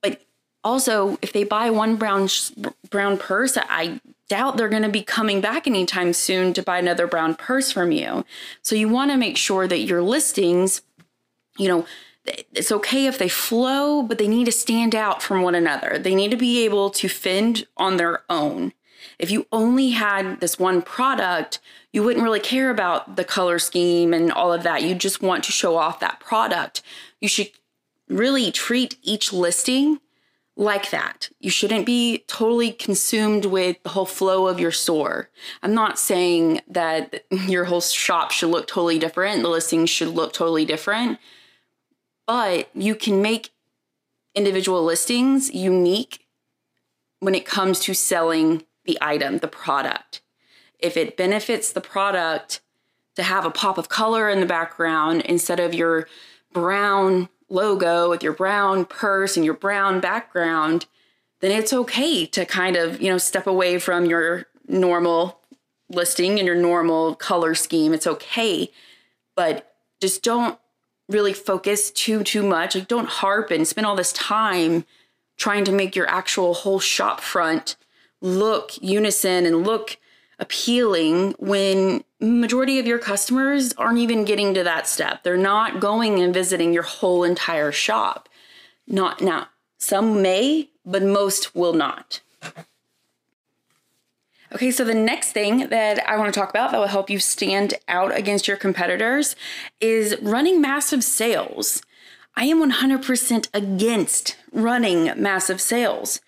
But 0.00 0.22
also, 0.64 1.18
if 1.20 1.34
they 1.34 1.44
buy 1.44 1.68
one 1.68 1.96
brown 1.96 2.30
brown 2.88 3.18
purse, 3.18 3.58
I 3.58 4.00
doubt 4.32 4.56
they're 4.56 4.70
going 4.70 4.82
to 4.82 4.88
be 4.88 5.02
coming 5.02 5.42
back 5.42 5.66
anytime 5.66 6.14
soon 6.14 6.54
to 6.54 6.62
buy 6.62 6.78
another 6.78 7.06
brown 7.06 7.34
purse 7.34 7.70
from 7.70 7.92
you. 7.92 8.24
So 8.62 8.74
you 8.74 8.88
want 8.88 9.10
to 9.10 9.18
make 9.18 9.36
sure 9.36 9.68
that 9.68 9.80
your 9.80 10.00
listings, 10.00 10.80
you 11.58 11.68
know, 11.68 11.84
it's 12.24 12.72
okay 12.72 13.04
if 13.04 13.18
they 13.18 13.28
flow, 13.28 14.02
but 14.02 14.16
they 14.16 14.28
need 14.28 14.46
to 14.46 14.52
stand 14.52 14.94
out 14.94 15.22
from 15.22 15.42
one 15.42 15.54
another. 15.54 15.98
They 15.98 16.14
need 16.14 16.30
to 16.30 16.38
be 16.38 16.64
able 16.64 16.88
to 16.92 17.08
fend 17.10 17.66
on 17.76 17.98
their 17.98 18.22
own. 18.30 18.72
If 19.18 19.30
you 19.30 19.46
only 19.52 19.90
had 19.90 20.40
this 20.40 20.58
one 20.58 20.80
product, 20.80 21.58
you 21.92 22.02
wouldn't 22.02 22.24
really 22.24 22.40
care 22.40 22.70
about 22.70 23.16
the 23.16 23.24
color 23.24 23.58
scheme 23.58 24.14
and 24.14 24.32
all 24.32 24.50
of 24.50 24.62
that. 24.62 24.82
You 24.82 24.94
just 24.94 25.20
want 25.20 25.44
to 25.44 25.52
show 25.52 25.76
off 25.76 26.00
that 26.00 26.20
product. 26.20 26.80
You 27.20 27.28
should 27.28 27.50
really 28.08 28.50
treat 28.50 28.96
each 29.02 29.30
listing 29.30 30.00
like 30.56 30.90
that. 30.90 31.30
You 31.40 31.50
shouldn't 31.50 31.86
be 31.86 32.24
totally 32.26 32.72
consumed 32.72 33.46
with 33.46 33.82
the 33.82 33.88
whole 33.90 34.06
flow 34.06 34.46
of 34.46 34.60
your 34.60 34.70
store. 34.70 35.30
I'm 35.62 35.74
not 35.74 35.98
saying 35.98 36.60
that 36.68 37.24
your 37.30 37.64
whole 37.64 37.80
shop 37.80 38.30
should 38.30 38.50
look 38.50 38.66
totally 38.66 38.98
different, 38.98 39.42
the 39.42 39.48
listings 39.48 39.90
should 39.90 40.08
look 40.08 40.32
totally 40.32 40.64
different 40.64 41.18
but 42.26 42.70
you 42.74 42.94
can 42.94 43.20
make 43.20 43.50
individual 44.34 44.82
listings 44.82 45.52
unique 45.52 46.26
when 47.20 47.34
it 47.34 47.44
comes 47.44 47.78
to 47.80 47.94
selling 47.94 48.64
the 48.84 48.98
item, 49.00 49.38
the 49.38 49.48
product. 49.48 50.22
If 50.78 50.96
it 50.96 51.16
benefits 51.16 51.72
the 51.72 51.80
product 51.80 52.60
to 53.16 53.22
have 53.22 53.44
a 53.44 53.50
pop 53.50 53.78
of 53.78 53.88
color 53.88 54.28
in 54.28 54.40
the 54.40 54.46
background 54.46 55.20
instead 55.22 55.60
of 55.60 55.74
your 55.74 56.08
brown 56.52 57.28
logo 57.52 58.10
with 58.10 58.22
your 58.22 58.32
brown 58.32 58.84
purse 58.84 59.36
and 59.36 59.44
your 59.44 59.54
brown 59.54 60.00
background, 60.00 60.86
then 61.40 61.50
it's 61.50 61.72
okay 61.72 62.26
to 62.26 62.44
kind 62.46 62.76
of, 62.76 63.00
you 63.00 63.10
know, 63.10 63.18
step 63.18 63.46
away 63.46 63.78
from 63.78 64.06
your 64.06 64.46
normal 64.66 65.40
listing 65.90 66.38
and 66.38 66.46
your 66.46 66.56
normal 66.56 67.14
color 67.14 67.54
scheme. 67.54 67.92
It's 67.92 68.06
okay. 68.06 68.70
But 69.36 69.74
just 70.00 70.22
don't 70.22 70.58
really 71.08 71.32
focus 71.32 71.90
too 71.90 72.22
too 72.22 72.42
much. 72.42 72.74
Like 72.74 72.88
don't 72.88 73.08
harp 73.08 73.50
and 73.50 73.66
spend 73.68 73.86
all 73.86 73.96
this 73.96 74.12
time 74.12 74.84
trying 75.36 75.64
to 75.64 75.72
make 75.72 75.94
your 75.94 76.08
actual 76.08 76.54
whole 76.54 76.80
shop 76.80 77.20
front 77.20 77.76
look 78.20 78.72
unison 78.80 79.44
and 79.44 79.66
look 79.66 79.98
appealing 80.42 81.36
when 81.38 82.02
majority 82.20 82.80
of 82.80 82.86
your 82.86 82.98
customers 82.98 83.72
aren't 83.74 83.98
even 83.98 84.24
getting 84.24 84.52
to 84.54 84.64
that 84.64 84.88
step. 84.88 85.22
They're 85.22 85.36
not 85.36 85.80
going 85.80 86.20
and 86.20 86.34
visiting 86.34 86.72
your 86.72 86.82
whole 86.82 87.22
entire 87.22 87.70
shop. 87.70 88.28
Not 88.86 89.20
now. 89.22 89.46
Some 89.78 90.20
may, 90.20 90.68
but 90.84 91.02
most 91.02 91.54
will 91.54 91.72
not. 91.72 92.20
Okay, 94.52 94.70
so 94.70 94.84
the 94.84 94.94
next 94.94 95.32
thing 95.32 95.68
that 95.68 96.06
I 96.06 96.18
want 96.18 96.34
to 96.34 96.38
talk 96.38 96.50
about 96.50 96.72
that 96.72 96.78
will 96.78 96.88
help 96.88 97.08
you 97.08 97.20
stand 97.20 97.74
out 97.88 98.14
against 98.14 98.46
your 98.46 98.56
competitors 98.56 99.34
is 99.80 100.16
running 100.20 100.60
massive 100.60 101.04
sales. 101.04 101.82
I 102.36 102.44
am 102.46 102.60
100% 102.60 103.48
against 103.54 104.36
running 104.52 105.12
massive 105.16 105.60
sales. 105.60 106.20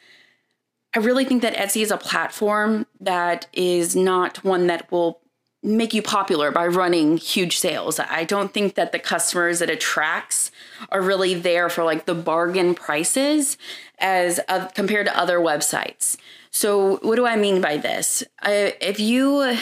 I 0.95 1.01
really 1.01 1.25
think 1.25 1.43
that 1.43 1.57
Etsy 1.57 1.83
is 1.83 1.91
a 1.91 1.97
platform 1.97 2.87
that 3.01 3.47
is 3.53 3.97
not 3.97 4.45
one 4.45 4.69
that 4.69 4.91
will 4.93 5.21
make 5.65 5.95
you 5.95 6.03
popular 6.03 6.53
by 6.53 6.67
running 6.67 7.17
huge 7.17 7.59
sales. 7.59 7.99
I 7.99 8.25
don't 8.25 8.53
think 8.53 8.75
that 8.75 8.93
the 8.93 8.99
customers 8.99 9.63
it 9.63 9.71
attracts 9.71 10.53
are 10.91 11.01
really 11.01 11.35
there 11.35 11.69
for 11.71 11.83
like 11.83 12.05
the 12.05 12.15
bargain 12.15 12.75
prices 12.75 13.57
as 13.99 14.39
compared 14.75 15.07
to 15.07 15.19
other 15.19 15.39
websites. 15.39 16.17
So, 16.51 16.99
what 16.99 17.17
do 17.17 17.27
I 17.27 17.35
mean 17.35 17.61
by 17.61 17.79
this? 17.79 18.23
I, 18.41 18.77
if 18.81 19.01
you 19.01 19.57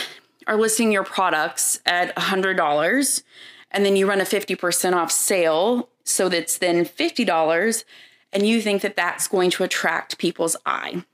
are 0.47 0.57
listing 0.57 0.93
your 0.93 1.05
products 1.05 1.81
at 1.87 2.15
$100 2.17 3.23
and 3.71 3.87
then 3.87 3.97
you 3.97 4.09
run 4.09 4.21
a 4.21 4.25
50% 4.25 4.93
off 4.95 5.11
sale, 5.11 5.89
so 6.05 6.29
that's 6.29 6.59
then 6.59 6.85
$50, 6.85 7.85
and 8.33 8.47
you 8.47 8.61
think 8.61 8.83
that 8.83 8.97
that's 8.97 9.29
going 9.29 9.51
to 9.53 9.63
attract 9.63 10.19
people's 10.19 10.57
eye. 10.67 11.05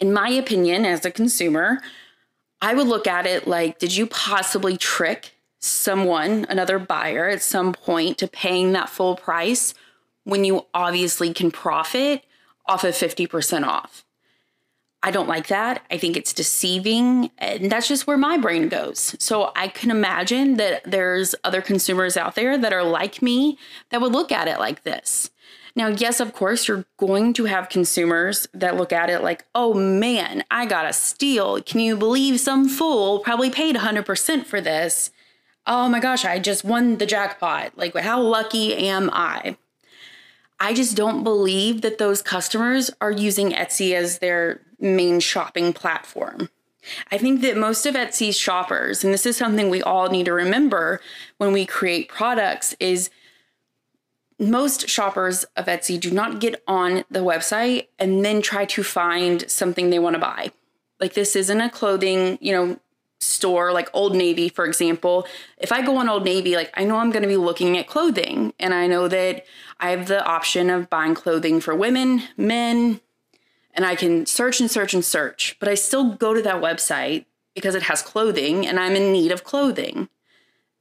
In 0.00 0.12
my 0.12 0.30
opinion, 0.30 0.84
as 0.86 1.04
a 1.04 1.10
consumer, 1.10 1.80
I 2.62 2.74
would 2.74 2.86
look 2.86 3.06
at 3.06 3.26
it 3.26 3.46
like, 3.46 3.78
did 3.78 3.94
you 3.94 4.06
possibly 4.06 4.76
trick 4.76 5.34
someone, 5.58 6.46
another 6.48 6.78
buyer, 6.78 7.28
at 7.28 7.42
some 7.42 7.72
point 7.72 8.18
to 8.18 8.26
paying 8.26 8.72
that 8.72 8.88
full 8.88 9.14
price 9.16 9.74
when 10.24 10.44
you 10.44 10.66
obviously 10.72 11.32
can 11.34 11.50
profit 11.50 12.24
off 12.66 12.84
of 12.84 12.94
50% 12.94 13.66
off? 13.66 14.04
I 15.02 15.10
don't 15.10 15.28
like 15.28 15.46
that. 15.46 15.82
I 15.90 15.96
think 15.96 16.16
it's 16.16 16.34
deceiving. 16.34 17.30
And 17.38 17.72
that's 17.72 17.88
just 17.88 18.06
where 18.06 18.18
my 18.18 18.36
brain 18.36 18.68
goes. 18.68 19.16
So 19.18 19.50
I 19.56 19.68
can 19.68 19.90
imagine 19.90 20.56
that 20.56 20.82
there's 20.84 21.34
other 21.42 21.62
consumers 21.62 22.16
out 22.16 22.34
there 22.34 22.58
that 22.58 22.72
are 22.72 22.84
like 22.84 23.22
me 23.22 23.58
that 23.88 24.00
would 24.00 24.12
look 24.12 24.30
at 24.30 24.48
it 24.48 24.58
like 24.58 24.82
this. 24.82 25.30
Now, 25.76 25.88
yes, 25.88 26.20
of 26.20 26.32
course, 26.32 26.66
you're 26.66 26.84
going 26.96 27.32
to 27.34 27.44
have 27.44 27.68
consumers 27.68 28.48
that 28.52 28.76
look 28.76 28.92
at 28.92 29.10
it 29.10 29.22
like, 29.22 29.44
oh 29.54 29.74
man, 29.74 30.44
I 30.50 30.66
got 30.66 30.86
a 30.86 30.92
steal. 30.92 31.62
Can 31.62 31.80
you 31.80 31.96
believe 31.96 32.40
some 32.40 32.68
fool 32.68 33.20
probably 33.20 33.50
paid 33.50 33.76
100% 33.76 34.46
for 34.46 34.60
this? 34.60 35.10
Oh 35.66 35.88
my 35.88 36.00
gosh, 36.00 36.24
I 36.24 36.38
just 36.38 36.64
won 36.64 36.98
the 36.98 37.06
jackpot. 37.06 37.76
Like, 37.76 37.96
how 37.96 38.20
lucky 38.20 38.74
am 38.74 39.10
I? 39.12 39.56
I 40.58 40.74
just 40.74 40.96
don't 40.96 41.24
believe 41.24 41.80
that 41.82 41.98
those 41.98 42.20
customers 42.22 42.90
are 43.00 43.10
using 43.10 43.52
Etsy 43.52 43.94
as 43.94 44.18
their 44.18 44.60
main 44.78 45.20
shopping 45.20 45.72
platform. 45.72 46.50
I 47.10 47.18
think 47.18 47.40
that 47.42 47.56
most 47.56 47.86
of 47.86 47.94
Etsy's 47.94 48.38
shoppers, 48.38 49.04
and 49.04 49.12
this 49.12 49.26
is 49.26 49.36
something 49.36 49.68
we 49.68 49.82
all 49.82 50.08
need 50.08 50.26
to 50.26 50.32
remember 50.32 51.00
when 51.38 51.52
we 51.52 51.66
create 51.66 52.08
products, 52.08 52.74
is 52.80 53.10
most 54.40 54.88
shoppers 54.88 55.44
of 55.56 55.66
Etsy 55.66 56.00
do 56.00 56.10
not 56.10 56.40
get 56.40 56.62
on 56.66 57.04
the 57.10 57.20
website 57.20 57.88
and 57.98 58.24
then 58.24 58.40
try 58.40 58.64
to 58.64 58.82
find 58.82 59.48
something 59.50 59.90
they 59.90 59.98
want 59.98 60.14
to 60.14 60.20
buy. 60.20 60.50
Like 60.98 61.14
this 61.14 61.36
isn't 61.36 61.60
a 61.60 61.70
clothing, 61.70 62.38
you 62.40 62.52
know, 62.52 62.80
store 63.20 63.70
like 63.70 63.90
Old 63.92 64.16
Navy, 64.16 64.48
for 64.48 64.64
example. 64.64 65.26
If 65.58 65.72
I 65.72 65.84
go 65.84 65.96
on 65.98 66.08
Old 66.08 66.24
Navy, 66.24 66.56
like 66.56 66.72
I 66.74 66.84
know 66.84 66.96
I'm 66.96 67.10
going 67.10 67.22
to 67.22 67.28
be 67.28 67.36
looking 67.36 67.76
at 67.76 67.86
clothing 67.86 68.54
and 68.58 68.72
I 68.72 68.86
know 68.86 69.08
that 69.08 69.44
I 69.78 69.90
have 69.90 70.08
the 70.08 70.24
option 70.24 70.70
of 70.70 70.88
buying 70.88 71.14
clothing 71.14 71.60
for 71.60 71.74
women, 71.74 72.22
men, 72.36 73.00
and 73.74 73.84
I 73.84 73.94
can 73.94 74.26
search 74.26 74.60
and 74.60 74.70
search 74.70 74.94
and 74.94 75.04
search, 75.04 75.56
but 75.60 75.68
I 75.68 75.74
still 75.74 76.14
go 76.14 76.34
to 76.34 76.42
that 76.42 76.62
website 76.62 77.26
because 77.54 77.74
it 77.74 77.84
has 77.84 78.02
clothing 78.02 78.66
and 78.66 78.80
I'm 78.80 78.96
in 78.96 79.12
need 79.12 79.32
of 79.32 79.44
clothing. 79.44 80.08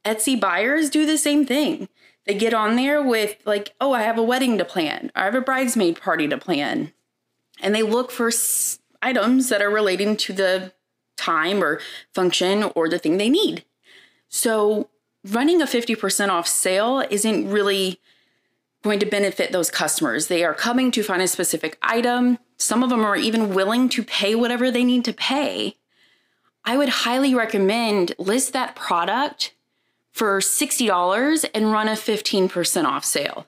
Etsy 0.06 0.40
buyers 0.40 0.90
do 0.90 1.06
the 1.06 1.18
same 1.18 1.46
thing. 1.46 1.90
They 2.30 2.36
get 2.36 2.54
on 2.54 2.76
there 2.76 3.02
with, 3.02 3.38
like, 3.44 3.74
oh, 3.82 3.92
I 3.92 4.04
have 4.04 4.20
a 4.20 4.22
wedding 4.22 4.60
to 4.60 4.64
plan, 4.64 5.12
I 5.16 5.26
have 5.26 5.34
a 5.34 5.42
bridesmaid 5.42 6.00
party 6.00 6.28
to 6.28 6.38
plan. 6.38 6.94
And 7.60 7.74
they 7.74 7.82
look 7.82 8.12
for 8.12 8.28
s- 8.28 8.78
items 9.02 9.50
that 9.50 9.64
are 9.64 9.70
relating 9.72 10.16
to 10.18 10.34
the 10.34 10.72
time 11.18 11.64
or 11.64 11.82
function 12.14 12.66
or 12.76 12.88
the 12.88 13.00
thing 13.00 13.18
they 13.18 13.32
need. 13.32 13.66
So, 14.28 14.92
running 15.26 15.60
a 15.60 15.66
50% 15.66 16.30
off 16.30 16.48
sale 16.48 17.04
isn't 17.10 17.50
really 17.50 18.00
going 18.84 19.00
to 19.00 19.08
benefit 19.08 19.52
those 19.52 19.72
customers. 19.72 20.28
They 20.28 20.44
are 20.44 20.54
coming 20.54 20.92
to 20.92 21.02
find 21.02 21.24
a 21.24 21.28
specific 21.28 21.80
item. 21.82 22.38
Some 22.58 22.84
of 22.84 22.92
them 22.92 23.04
are 23.04 23.16
even 23.16 23.56
willing 23.56 23.90
to 23.90 24.04
pay 24.04 24.36
whatever 24.36 24.70
they 24.70 24.84
need 24.84 25.04
to 25.06 25.14
pay. 25.14 25.78
I 26.64 26.78
would 26.78 26.90
highly 26.90 27.34
recommend 27.34 28.14
list 28.20 28.54
that 28.54 28.76
product 28.76 29.56
for 30.12 30.40
$60 30.40 31.50
and 31.54 31.72
run 31.72 31.88
a 31.88 31.94
15% 31.94 32.86
off 32.86 33.06
sale. 33.06 33.48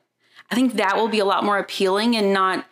I 0.50 0.56
think 0.56 0.74
that 0.74 0.98
will 0.98 1.08
be 1.08 1.20
a 1.20 1.26
lot 1.26 1.44
more 1.44 1.58
appealing 1.58 2.16
and 2.16 2.34
not 2.34 2.66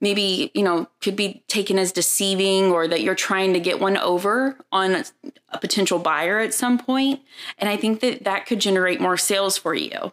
maybe, 0.00 0.50
you 0.54 0.62
know, 0.62 0.88
could 1.00 1.16
be 1.16 1.42
taken 1.48 1.78
as 1.78 1.92
deceiving 1.92 2.70
or 2.70 2.86
that 2.88 3.02
you're 3.02 3.14
trying 3.14 3.52
to 3.52 3.60
get 3.60 3.80
one 3.80 3.96
over 3.96 4.56
on 4.70 5.04
a 5.50 5.58
potential 5.58 5.98
buyer 5.98 6.38
at 6.38 6.54
some 6.54 6.78
point. 6.78 7.20
And 7.58 7.68
I 7.68 7.76
think 7.76 8.00
that 8.00 8.24
that 8.24 8.46
could 8.46 8.60
generate 8.60 9.00
more 9.00 9.16
sales 9.16 9.58
for 9.58 9.74
you. 9.74 10.12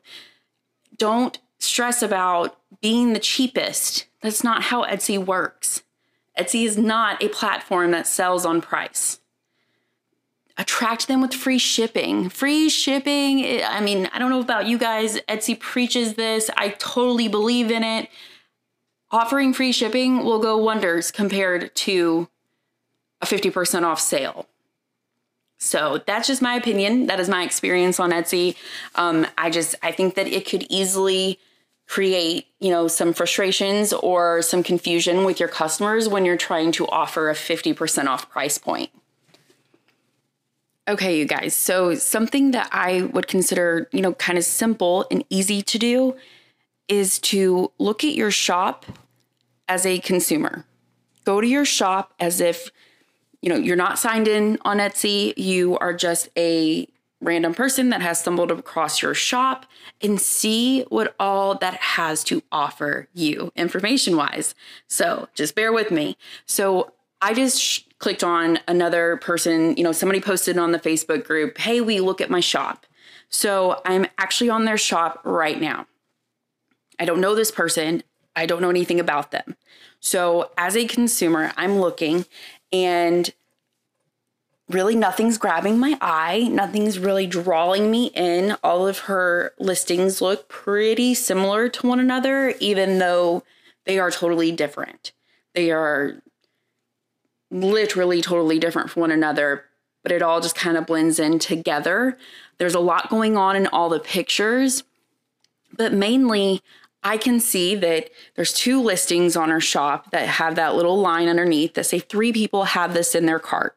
Don't 0.97 1.37
stress 1.59 2.01
about 2.01 2.57
being 2.81 3.13
the 3.13 3.19
cheapest. 3.19 4.07
That's 4.21 4.43
not 4.43 4.63
how 4.63 4.83
Etsy 4.85 5.23
works. 5.23 5.83
Etsy 6.37 6.65
is 6.65 6.77
not 6.77 7.23
a 7.23 7.29
platform 7.29 7.91
that 7.91 8.07
sells 8.07 8.45
on 8.45 8.61
price 8.61 9.19
attract 10.57 11.07
them 11.07 11.21
with 11.21 11.33
free 11.33 11.57
shipping. 11.57 12.29
Free 12.29 12.69
shipping, 12.69 13.61
I 13.63 13.81
mean, 13.81 14.09
I 14.13 14.19
don't 14.19 14.29
know 14.29 14.39
about 14.39 14.67
you 14.67 14.77
guys, 14.77 15.19
Etsy 15.27 15.59
preaches 15.59 16.13
this. 16.13 16.49
I 16.55 16.69
totally 16.69 17.27
believe 17.27 17.71
in 17.71 17.83
it. 17.83 18.09
Offering 19.11 19.53
free 19.53 19.71
shipping 19.71 20.23
will 20.23 20.39
go 20.39 20.57
wonders 20.57 21.11
compared 21.11 21.75
to 21.75 22.29
a 23.21 23.25
50% 23.25 23.83
off 23.83 23.99
sale. 23.99 24.47
So 25.57 26.01
that's 26.05 26.27
just 26.27 26.41
my 26.41 26.55
opinion. 26.55 27.07
That 27.07 27.19
is 27.19 27.29
my 27.29 27.43
experience 27.43 27.99
on 27.99 28.11
Etsy. 28.11 28.55
Um, 28.95 29.25
I 29.37 29.49
just 29.49 29.75
I 29.81 29.91
think 29.91 30.15
that 30.15 30.27
it 30.27 30.47
could 30.47 30.65
easily 30.69 31.39
create 31.87 32.47
you 32.59 32.71
know 32.71 32.87
some 32.87 33.13
frustrations 33.13 33.93
or 33.93 34.41
some 34.41 34.63
confusion 34.63 35.23
with 35.23 35.39
your 35.39 35.49
customers 35.49 36.09
when 36.09 36.25
you're 36.25 36.37
trying 36.37 36.71
to 36.73 36.87
offer 36.87 37.29
a 37.29 37.33
50% 37.33 38.07
off 38.07 38.29
price 38.29 38.57
point. 38.57 38.89
Okay, 40.87 41.17
you 41.17 41.25
guys. 41.25 41.55
So, 41.55 41.95
something 41.95 42.51
that 42.51 42.69
I 42.71 43.01
would 43.01 43.27
consider, 43.27 43.89
you 43.91 44.01
know, 44.01 44.13
kind 44.13 44.37
of 44.37 44.43
simple 44.43 45.07
and 45.09 45.23
easy 45.31 45.63
to 45.63 45.79
do 45.79 46.15
is 46.87 47.17
to 47.19 47.71
look 47.79 48.03
at 48.03 48.13
your 48.13 48.29
shop 48.29 48.85
as 49.67 49.85
a 49.85 49.97
consumer. 49.99 50.65
Go 51.23 51.41
to 51.41 51.47
your 51.47 51.65
shop 51.65 52.13
as 52.19 52.39
if, 52.39 52.69
you 53.41 53.49
know, 53.49 53.55
you're 53.55 53.75
not 53.75 53.97
signed 53.97 54.27
in 54.27 54.59
on 54.61 54.77
Etsy, 54.77 55.33
you 55.37 55.75
are 55.79 55.93
just 55.93 56.29
a 56.37 56.87
random 57.19 57.55
person 57.55 57.89
that 57.89 58.03
has 58.03 58.19
stumbled 58.19 58.51
across 58.51 59.01
your 59.01 59.15
shop 59.15 59.65
and 60.03 60.21
see 60.21 60.83
what 60.89 61.15
all 61.19 61.55
that 61.55 61.73
has 61.75 62.23
to 62.25 62.43
offer 62.51 63.07
you 63.11 63.51
information 63.55 64.15
wise. 64.17 64.53
So, 64.87 65.29
just 65.33 65.55
bear 65.55 65.73
with 65.73 65.89
me. 65.89 66.15
So, 66.45 66.91
I 67.23 67.33
just 67.33 67.84
clicked 67.99 68.23
on 68.23 68.59
another 68.67 69.17
person, 69.17 69.75
you 69.77 69.83
know, 69.83 69.91
somebody 69.91 70.19
posted 70.19 70.57
on 70.57 70.71
the 70.71 70.79
Facebook 70.79 71.25
group, 71.25 71.57
hey, 71.57 71.81
we 71.81 71.99
look 71.99 72.21
at 72.21 72.29
my 72.29 72.39
shop. 72.39 72.85
So 73.29 73.81
I'm 73.85 74.05
actually 74.17 74.49
on 74.49 74.65
their 74.65 74.77
shop 74.77 75.21
right 75.23 75.59
now. 75.59 75.87
I 76.99 77.05
don't 77.05 77.21
know 77.21 77.35
this 77.35 77.51
person. 77.51 78.03
I 78.35 78.45
don't 78.45 78.61
know 78.61 78.69
anything 78.69 78.99
about 78.99 79.31
them. 79.31 79.55
So, 79.99 80.51
as 80.57 80.75
a 80.75 80.85
consumer, 80.85 81.51
I'm 81.57 81.79
looking 81.79 82.25
and 82.71 83.33
really 84.69 84.95
nothing's 84.95 85.37
grabbing 85.37 85.79
my 85.79 85.97
eye. 86.01 86.47
Nothing's 86.51 86.99
really 86.99 87.27
drawing 87.27 87.89
me 87.89 88.07
in. 88.07 88.57
All 88.63 88.87
of 88.87 88.99
her 88.99 89.53
listings 89.57 90.21
look 90.21 90.47
pretty 90.47 91.13
similar 91.13 91.69
to 91.69 91.87
one 91.87 91.99
another, 91.99 92.49
even 92.59 92.99
though 92.99 93.43
they 93.85 93.99
are 93.99 94.11
totally 94.11 94.51
different. 94.51 95.11
They 95.53 95.71
are 95.71 96.21
literally 97.51 98.21
totally 98.21 98.59
different 98.59 98.89
from 98.89 99.01
one 99.01 99.11
another, 99.11 99.65
but 100.03 100.11
it 100.11 100.21
all 100.21 100.41
just 100.41 100.55
kind 100.55 100.77
of 100.77 100.85
blends 100.85 101.19
in 101.19 101.39
together. 101.39 102.17
There's 102.57 102.75
a 102.75 102.79
lot 102.79 103.09
going 103.09 103.37
on 103.37 103.55
in 103.55 103.67
all 103.67 103.89
the 103.89 103.99
pictures, 103.99 104.83
but 105.75 105.93
mainly 105.93 106.61
I 107.03 107.17
can 107.17 107.39
see 107.39 107.75
that 107.75 108.09
there's 108.35 108.51
two 108.51 108.81
listings 108.81 109.35
on 109.35 109.49
her 109.49 109.61
shop 109.61 110.11
that 110.11 110.27
have 110.27 110.55
that 110.55 110.75
little 110.75 110.99
line 110.99 111.27
underneath 111.27 111.75
that 111.75 111.85
say 111.85 111.99
three 111.99 112.33
people 112.33 112.63
have 112.63 112.93
this 112.93 113.13
in 113.13 113.25
their 113.25 113.39
cart. 113.39 113.75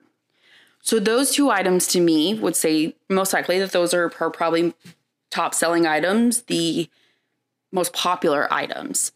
So 0.80 0.98
those 0.98 1.32
two 1.32 1.50
items 1.50 1.86
to 1.88 2.00
me 2.00 2.34
would 2.34 2.56
say 2.56 2.96
most 3.10 3.34
likely 3.34 3.58
that 3.58 3.72
those 3.72 3.92
are 3.92 4.08
her 4.08 4.30
probably 4.30 4.72
top 5.30 5.52
selling 5.52 5.86
items, 5.86 6.42
the 6.42 6.88
most 7.70 7.92
popular 7.92 8.50
items. 8.50 9.12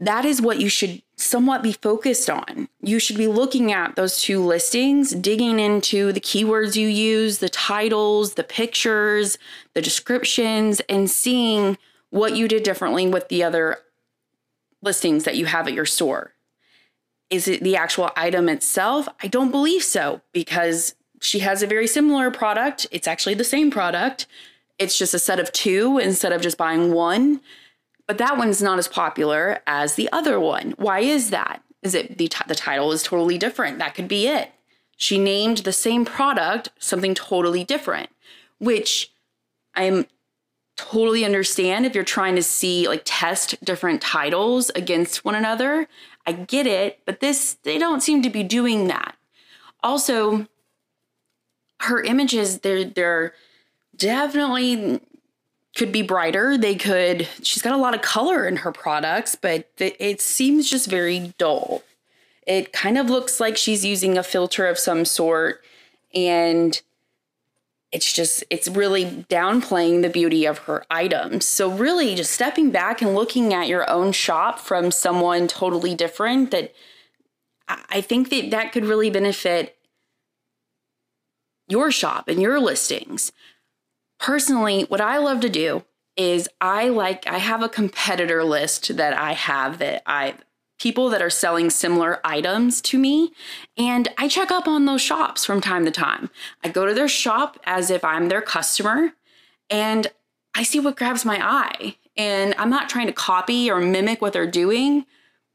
That 0.00 0.24
is 0.24 0.40
what 0.40 0.60
you 0.60 0.68
should 0.68 1.02
somewhat 1.16 1.62
be 1.62 1.72
focused 1.72 2.30
on. 2.30 2.68
You 2.80 3.00
should 3.00 3.16
be 3.16 3.26
looking 3.26 3.72
at 3.72 3.96
those 3.96 4.22
two 4.22 4.44
listings, 4.44 5.10
digging 5.10 5.58
into 5.58 6.12
the 6.12 6.20
keywords 6.20 6.76
you 6.76 6.86
use, 6.86 7.38
the 7.38 7.48
titles, 7.48 8.34
the 8.34 8.44
pictures, 8.44 9.38
the 9.74 9.82
descriptions, 9.82 10.80
and 10.88 11.10
seeing 11.10 11.76
what 12.10 12.36
you 12.36 12.46
did 12.46 12.62
differently 12.62 13.08
with 13.08 13.28
the 13.28 13.42
other 13.42 13.78
listings 14.80 15.24
that 15.24 15.36
you 15.36 15.46
have 15.46 15.66
at 15.66 15.74
your 15.74 15.86
store. 15.86 16.32
Is 17.30 17.48
it 17.48 17.62
the 17.62 17.76
actual 17.76 18.10
item 18.16 18.48
itself? 18.48 19.08
I 19.22 19.26
don't 19.26 19.50
believe 19.50 19.82
so 19.82 20.22
because 20.32 20.94
she 21.20 21.40
has 21.40 21.62
a 21.62 21.66
very 21.66 21.86
similar 21.86 22.30
product. 22.30 22.86
It's 22.90 23.08
actually 23.08 23.34
the 23.34 23.44
same 23.44 23.70
product. 23.70 24.26
It's 24.78 24.96
just 24.96 25.12
a 25.12 25.18
set 25.18 25.40
of 25.40 25.52
two 25.52 25.98
instead 25.98 26.32
of 26.32 26.40
just 26.40 26.56
buying 26.56 26.92
one. 26.92 27.40
But 28.08 28.18
that 28.18 28.38
one's 28.38 28.62
not 28.62 28.78
as 28.78 28.88
popular 28.88 29.60
as 29.66 29.94
the 29.94 30.10
other 30.10 30.40
one. 30.40 30.72
Why 30.78 31.00
is 31.00 31.30
that? 31.30 31.62
Is 31.82 31.94
it 31.94 32.18
the, 32.18 32.28
t- 32.28 32.44
the 32.48 32.54
title 32.54 32.90
is 32.90 33.02
totally 33.02 33.38
different? 33.38 33.78
That 33.78 33.94
could 33.94 34.08
be 34.08 34.26
it. 34.26 34.50
She 34.96 35.18
named 35.18 35.58
the 35.58 35.72
same 35.72 36.04
product 36.04 36.70
something 36.78 37.14
totally 37.14 37.62
different, 37.64 38.08
which 38.58 39.12
I'm 39.74 40.06
totally 40.76 41.24
understand 41.24 41.84
if 41.84 41.94
you're 41.94 42.02
trying 42.02 42.34
to 42.36 42.42
see 42.42 42.88
like 42.88 43.02
test 43.04 43.62
different 43.62 44.00
titles 44.00 44.70
against 44.70 45.24
one 45.24 45.34
another. 45.34 45.86
I 46.26 46.32
get 46.32 46.66
it, 46.66 47.00
but 47.04 47.20
this 47.20 47.58
they 47.62 47.78
don't 47.78 48.02
seem 48.02 48.22
to 48.22 48.30
be 48.30 48.42
doing 48.42 48.88
that. 48.88 49.16
Also, 49.82 50.46
her 51.80 52.02
images 52.02 52.60
they're 52.60 52.84
they're 52.84 53.34
definitely 53.96 55.00
could 55.76 55.92
be 55.92 56.02
brighter. 56.02 56.58
They 56.58 56.74
could 56.74 57.28
she's 57.42 57.62
got 57.62 57.74
a 57.74 57.80
lot 57.80 57.94
of 57.94 58.02
color 58.02 58.46
in 58.46 58.56
her 58.56 58.72
products, 58.72 59.34
but 59.34 59.68
it 59.78 60.20
seems 60.20 60.70
just 60.70 60.88
very 60.88 61.34
dull. 61.38 61.82
It 62.46 62.72
kind 62.72 62.96
of 62.96 63.10
looks 63.10 63.40
like 63.40 63.56
she's 63.56 63.84
using 63.84 64.16
a 64.16 64.22
filter 64.22 64.66
of 64.66 64.78
some 64.78 65.04
sort 65.04 65.62
and 66.14 66.80
it's 67.90 68.12
just 68.12 68.44
it's 68.50 68.68
really 68.68 69.24
downplaying 69.30 70.02
the 70.02 70.10
beauty 70.10 70.44
of 70.44 70.58
her 70.58 70.84
items 70.90 71.46
so 71.46 71.70
really 71.70 72.14
just 72.14 72.32
stepping 72.32 72.70
back 72.70 73.00
and 73.00 73.14
looking 73.14 73.54
at 73.54 73.68
your 73.68 73.88
own 73.88 74.12
shop 74.12 74.58
from 74.58 74.90
someone 74.90 75.48
totally 75.48 75.94
different 75.94 76.50
that 76.50 76.72
i 77.88 78.00
think 78.00 78.30
that 78.30 78.50
that 78.50 78.72
could 78.72 78.84
really 78.84 79.10
benefit 79.10 79.76
your 81.66 81.90
shop 81.90 82.28
and 82.28 82.40
your 82.40 82.60
listings 82.60 83.32
personally 84.18 84.82
what 84.84 85.00
i 85.00 85.18
love 85.18 85.40
to 85.40 85.48
do 85.48 85.84
is 86.16 86.48
i 86.60 86.88
like 86.88 87.26
i 87.26 87.38
have 87.38 87.62
a 87.62 87.68
competitor 87.68 88.42
list 88.44 88.96
that 88.96 89.12
i 89.14 89.32
have 89.32 89.78
that 89.78 90.02
i 90.06 90.34
people 90.78 91.08
that 91.10 91.22
are 91.22 91.30
selling 91.30 91.70
similar 91.70 92.20
items 92.24 92.80
to 92.80 92.98
me. 92.98 93.32
And 93.76 94.08
I 94.16 94.28
check 94.28 94.50
up 94.50 94.66
on 94.66 94.84
those 94.84 95.02
shops 95.02 95.44
from 95.44 95.60
time 95.60 95.84
to 95.84 95.90
time. 95.90 96.30
I 96.64 96.68
go 96.68 96.86
to 96.86 96.94
their 96.94 97.08
shop 97.08 97.58
as 97.64 97.90
if 97.90 98.04
I'm 98.04 98.28
their 98.28 98.42
customer 98.42 99.12
and 99.68 100.06
I 100.54 100.62
see 100.62 100.80
what 100.80 100.96
grabs 100.96 101.24
my 101.24 101.38
eye. 101.42 101.96
And 102.16 102.54
I'm 102.58 102.70
not 102.70 102.88
trying 102.88 103.06
to 103.06 103.12
copy 103.12 103.70
or 103.70 103.80
mimic 103.80 104.20
what 104.20 104.32
they're 104.32 104.50
doing, 104.50 105.04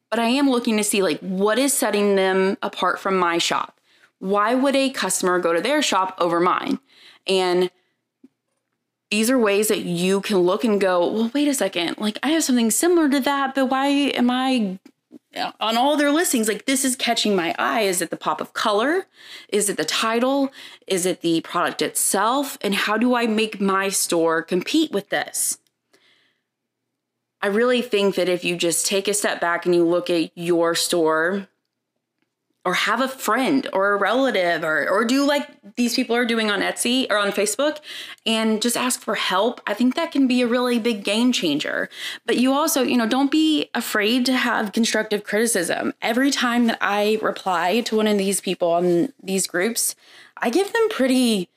but 0.10 0.19
I 0.19 0.28
am 0.28 0.49
looking 0.49 0.78
to 0.78 0.84
see 0.84 1.02
like 1.02 1.19
what 1.19 1.58
is 1.58 1.73
setting 1.73 2.15
them 2.15 2.58
apart 2.62 2.99
from 2.99 3.17
my 3.17 3.38
shop. 3.38 3.80
Why 4.19 4.56
would 4.56 4.76
a 4.76 4.89
customer 4.89 5.39
go 5.39 5.52
to 5.54 5.62
their 5.62 5.82
shop 5.82 6.15
over 6.19 6.39
mine? 6.39 6.80
And 7.28 7.69
these 9.13 9.30
are 9.30 9.38
ways 9.38 9.67
that 9.67 9.82
you 9.82 10.21
can 10.21 10.39
look 10.39 10.63
and 10.63 10.82
go, 10.82 11.08
well, 11.08 11.32
wait 11.36 11.47
a 11.47 11.54
second, 11.54 11.99
like 11.99 12.17
I 12.23 12.30
have 12.30 12.43
something 12.43 12.71
similar 12.71 13.08
to 13.10 13.19
that, 13.19 13.54
but 13.54 13.67
why 13.67 13.86
am 13.86 14.32
I 14.32 14.80
uh, 15.36 15.52
on 15.60 15.78
all 15.78 15.95
their 15.95 16.10
listings 16.10 16.47
like 16.47 16.65
this 16.65 16.84
is 16.84 16.95
catching 16.95 17.36
my 17.36 17.54
eye. 17.60 17.82
Is 17.82 18.02
it 18.02 18.10
the 18.10 18.17
pop 18.17 18.41
of 18.41 18.54
color? 18.54 19.06
Is 19.49 19.69
it 19.69 19.78
the 19.78 19.86
title? 19.86 20.52
Is 20.88 21.06
it 21.06 21.21
the 21.21 21.41
product 21.41 21.84
itself? 21.84 22.58
And 22.62 22.73
how 22.73 22.97
do 22.97 23.13
i 23.13 23.28
make 23.28 23.62
my 23.62 23.89
store 23.89 24.41
compete 24.41 24.91
with 24.91 25.10
this? 25.10 25.60
I 27.39 27.47
really 27.47 27.84
think 27.84 28.15
that 28.15 28.30
if 28.30 28.43
you 28.43 28.56
just 28.56 28.88
take 28.88 29.08
a 29.08 29.13
step 29.13 29.39
back 29.39 29.67
and 29.67 29.76
you 29.76 29.86
look 29.86 30.10
at 30.10 30.36
your 30.36 30.73
store 30.73 31.47
or 32.65 32.73
have 32.76 33.02
a 33.02 33.08
friend 33.08 33.67
or 33.73 33.91
a 33.91 33.97
relative 33.97 34.63
or 34.63 34.89
or 34.89 35.04
do 35.04 35.26
like 35.26 35.47
these 35.76 35.95
people 35.95 36.15
are 36.15 36.26
doing 36.26 36.49
on 36.49 36.62
Etsy 36.62 37.08
or 37.10 37.17
on 37.17 37.32
Facebook 37.32 37.80
and 38.26 38.62
just 38.62 38.78
ask 38.78 39.02
for 39.02 39.15
help. 39.15 39.60
I 39.67 39.73
think 39.73 39.95
that 39.95 40.12
can 40.12 40.28
be 40.28 40.41
a 40.41 40.47
really 40.47 40.80
big 40.80 41.04
game 41.04 41.32
changer. 41.32 41.89
But 42.26 42.38
you 42.38 42.54
also, 42.54 42.82
you 42.84 42.97
know, 42.97 43.08
don't 43.08 43.32
be 43.32 43.69
afraid 43.73 44.26
to 44.28 44.34
have 44.34 44.71
constructive 44.71 45.23
criticism. 45.23 45.93
Every 46.02 46.32
time 46.32 46.67
that 46.67 46.78
I 46.80 47.19
reply 47.21 47.82
to 47.82 47.97
one 47.97 48.08
of 48.08 48.17
these 48.17 48.39
people 48.39 48.71
on 48.71 49.12
these 49.21 49.47
groups, 49.47 49.95
I 50.38 50.49
give 50.49 50.71
them 50.71 50.89
pretty 50.89 51.49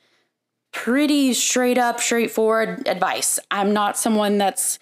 pretty 0.72 1.32
straight 1.32 1.78
up 1.78 2.00
straightforward 2.00 2.86
advice. 2.86 3.38
I'm 3.50 3.72
not 3.72 3.96
someone 3.96 4.38
that's 4.38 4.78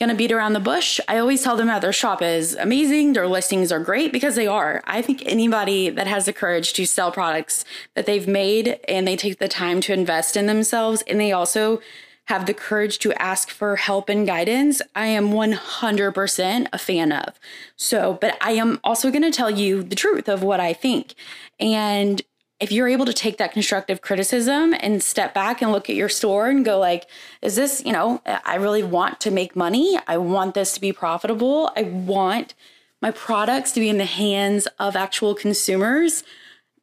gonna 0.00 0.14
beat 0.14 0.30
around 0.30 0.52
the 0.52 0.60
bush. 0.60 1.00
I 1.08 1.18
always 1.18 1.42
tell 1.42 1.56
them 1.56 1.66
that 1.66 1.82
their 1.82 1.92
shop 1.92 2.22
is 2.22 2.54
amazing, 2.54 3.14
their 3.14 3.26
listings 3.26 3.72
are 3.72 3.80
great 3.80 4.12
because 4.12 4.36
they 4.36 4.46
are. 4.46 4.82
I 4.86 5.02
think 5.02 5.22
anybody 5.26 5.90
that 5.90 6.06
has 6.06 6.26
the 6.26 6.32
courage 6.32 6.72
to 6.74 6.86
sell 6.86 7.10
products 7.10 7.64
that 7.94 8.06
they've 8.06 8.28
made 8.28 8.78
and 8.86 9.08
they 9.08 9.16
take 9.16 9.38
the 9.38 9.48
time 9.48 9.80
to 9.82 9.92
invest 9.92 10.36
in 10.36 10.46
themselves 10.46 11.02
and 11.08 11.20
they 11.20 11.32
also 11.32 11.80
have 12.28 12.44
the 12.44 12.54
courage 12.54 12.98
to 12.98 13.12
ask 13.14 13.48
for 13.48 13.76
help 13.76 14.10
and 14.10 14.26
guidance, 14.26 14.82
I 14.94 15.06
am 15.06 15.30
100% 15.30 16.68
a 16.72 16.78
fan 16.78 17.10
of. 17.10 17.40
So, 17.74 18.18
but 18.20 18.36
I 18.42 18.52
am 18.52 18.78
also 18.84 19.10
going 19.10 19.22
to 19.22 19.30
tell 19.30 19.50
you 19.50 19.82
the 19.82 19.96
truth 19.96 20.28
of 20.28 20.42
what 20.42 20.60
I 20.60 20.74
think. 20.74 21.14
And 21.58 22.20
if 22.60 22.72
you're 22.72 22.88
able 22.88 23.06
to 23.06 23.12
take 23.12 23.38
that 23.38 23.52
constructive 23.52 24.00
criticism 24.00 24.74
and 24.80 25.02
step 25.02 25.32
back 25.32 25.62
and 25.62 25.70
look 25.70 25.88
at 25.88 25.94
your 25.94 26.08
store 26.08 26.48
and 26.48 26.64
go 26.64 26.78
like 26.78 27.06
is 27.40 27.54
this 27.54 27.82
you 27.84 27.92
know 27.92 28.20
i 28.44 28.56
really 28.56 28.82
want 28.82 29.20
to 29.20 29.30
make 29.30 29.54
money. 29.56 29.98
I 30.06 30.18
want 30.18 30.54
this 30.54 30.72
to 30.74 30.80
be 30.80 30.92
profitable. 30.92 31.70
I 31.76 31.82
want 31.82 32.54
my 33.00 33.10
products 33.10 33.72
to 33.72 33.80
be 33.80 33.88
in 33.88 33.98
the 33.98 34.04
hands 34.04 34.66
of 34.78 34.96
actual 34.96 35.34
consumers. 35.34 36.24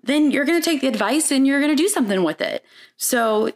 Then 0.02 0.32
you're 0.32 0.46
going 0.46 0.62
to 0.62 0.66
take 0.66 0.82
the 0.82 0.88
advice 0.88 1.32
and 1.32 1.46
you're 1.46 1.60
going 1.60 1.76
to 1.76 1.84
do 1.84 1.90
something 1.90 2.24
with 2.24 2.42
it. 2.42 2.64
So 2.98 3.52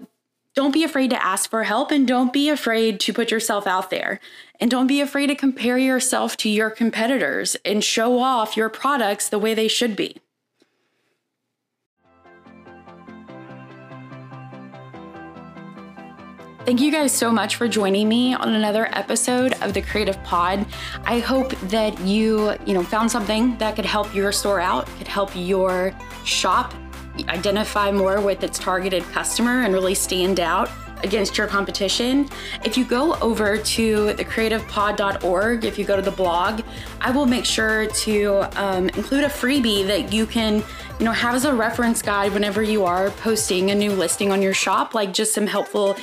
don't 0.56 0.74
be 0.74 0.84
afraid 0.84 1.12
to 1.12 1.24
ask 1.24 1.50
for 1.50 1.64
help 1.64 1.92
and 1.92 2.08
don't 2.08 2.34
be 2.34 2.50
afraid 2.50 3.00
to 3.02 3.14
put 3.14 3.32
yourself 3.32 3.66
out 3.68 3.92
there. 3.92 4.20
And 4.60 4.70
don't 4.70 4.88
be 4.88 5.00
afraid 5.00 5.28
to 5.28 5.36
compare 5.36 5.78
yourself 5.78 6.36
to 6.38 6.50
your 6.50 6.70
competitors 6.70 7.56
and 7.64 7.84
show 7.84 8.20
off 8.20 8.58
your 8.58 8.70
products 8.70 9.30
the 9.30 9.40
way 9.40 9.54
they 9.54 9.68
should 9.68 9.96
be 9.96 10.18
Thank 16.70 16.82
you 16.82 16.92
guys 16.92 17.12
so 17.12 17.32
much 17.32 17.56
for 17.56 17.68
joining 17.68 18.08
me 18.08 18.36
on 18.36 18.54
another 18.54 18.96
episode 18.96 19.54
of 19.64 19.74
the 19.74 19.82
Creative 19.82 20.24
Pod. 20.24 20.68
I 21.04 21.18
hope 21.18 21.50
that 21.62 22.00
you, 22.02 22.54
you 22.64 22.76
know, 22.76 22.84
found 22.84 23.10
something 23.10 23.58
that 23.58 23.76
could 23.76 23.88
help 23.88 24.14
your 24.14 24.32
store 24.32 24.60
out, 24.60 24.86
could 25.00 25.08
help 25.08 25.32
your 25.34 25.92
shop 26.26 26.76
identify 27.28 27.92
more 27.92 28.22
with 28.22 28.44
its 28.44 28.60
targeted 28.60 29.02
customer 29.06 29.64
and 29.64 29.74
really 29.74 29.96
stand 29.96 30.40
out 30.40 30.70
against 31.04 31.40
your 31.40 31.48
competition. 31.48 32.30
If 32.64 32.78
you 32.78 32.86
go 32.86 33.16
over 33.16 33.58
to 33.58 34.06
thecreativepod.org, 34.14 35.66
if 35.66 35.80
you 35.80 35.86
go 35.86 35.96
to 35.96 36.04
the 36.04 36.12
blog, 36.12 36.62
I 37.02 37.10
will 37.10 37.26
make 37.26 37.46
sure 37.46 37.88
to 37.88 38.62
um, 38.62 38.90
include 38.90 39.24
a 39.24 39.30
freebie 39.30 39.88
that 39.88 40.14
you 40.14 40.28
can, 40.28 40.64
you 41.00 41.06
know, 41.06 41.14
have 41.14 41.34
as 41.34 41.46
a 41.46 41.54
reference 41.54 42.04
guide 42.04 42.32
whenever 42.34 42.62
you 42.62 42.86
are 42.86 43.10
posting 43.10 43.72
a 43.72 43.76
new 43.76 43.92
listing 43.92 44.32
on 44.32 44.44
your 44.44 44.54
shop, 44.54 44.94
like 44.94 45.14
just 45.14 45.34
some 45.34 45.48
helpful 45.48 45.98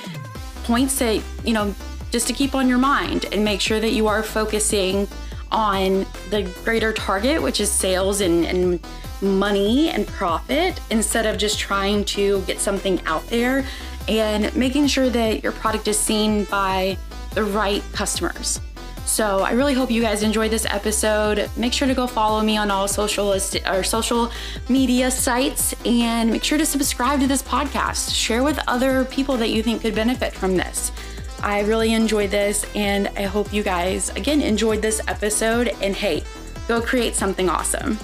points 0.66 0.98
that, 0.98 1.22
you 1.44 1.52
know, 1.52 1.74
just 2.10 2.26
to 2.26 2.32
keep 2.32 2.54
on 2.54 2.68
your 2.68 2.78
mind 2.78 3.26
and 3.32 3.44
make 3.44 3.60
sure 3.60 3.78
that 3.78 3.92
you 3.92 4.08
are 4.08 4.22
focusing 4.22 5.06
on 5.52 6.04
the 6.30 6.42
greater 6.64 6.92
target, 6.92 7.40
which 7.40 7.60
is 7.60 7.70
sales 7.70 8.20
and, 8.20 8.44
and 8.44 8.80
money 9.22 9.88
and 9.90 10.06
profit, 10.08 10.80
instead 10.90 11.24
of 11.24 11.38
just 11.38 11.58
trying 11.58 12.04
to 12.04 12.40
get 12.42 12.58
something 12.58 13.00
out 13.06 13.24
there 13.28 13.64
and 14.08 14.54
making 14.56 14.88
sure 14.88 15.08
that 15.08 15.42
your 15.42 15.52
product 15.52 15.86
is 15.88 15.98
seen 15.98 16.44
by 16.44 16.98
the 17.34 17.44
right 17.44 17.82
customers. 17.92 18.60
So 19.06 19.40
I 19.40 19.52
really 19.52 19.72
hope 19.72 19.90
you 19.90 20.02
guys 20.02 20.22
enjoyed 20.24 20.50
this 20.50 20.66
episode. 20.66 21.48
Make 21.56 21.72
sure 21.72 21.86
to 21.86 21.94
go 21.94 22.06
follow 22.08 22.42
me 22.42 22.56
on 22.56 22.70
all 22.70 22.88
social 22.88 23.32
or 23.32 23.82
social 23.84 24.32
media 24.68 25.10
sites 25.10 25.74
and 25.86 26.30
make 26.30 26.42
sure 26.42 26.58
to 26.58 26.66
subscribe 26.66 27.20
to 27.20 27.26
this 27.28 27.40
podcast. 27.40 28.12
Share 28.12 28.42
with 28.42 28.58
other 28.66 29.04
people 29.04 29.36
that 29.36 29.50
you 29.50 29.62
think 29.62 29.82
could 29.82 29.94
benefit 29.94 30.34
from 30.34 30.56
this. 30.56 30.90
I 31.40 31.60
really 31.60 31.94
enjoyed 31.94 32.30
this 32.30 32.66
and 32.74 33.06
I 33.16 33.22
hope 33.22 33.52
you 33.52 33.62
guys 33.62 34.10
again 34.10 34.42
enjoyed 34.42 34.82
this 34.82 35.00
episode 35.06 35.68
and 35.80 35.94
hey, 35.94 36.24
go 36.66 36.82
create 36.82 37.14
something 37.14 37.48
awesome. 37.48 37.98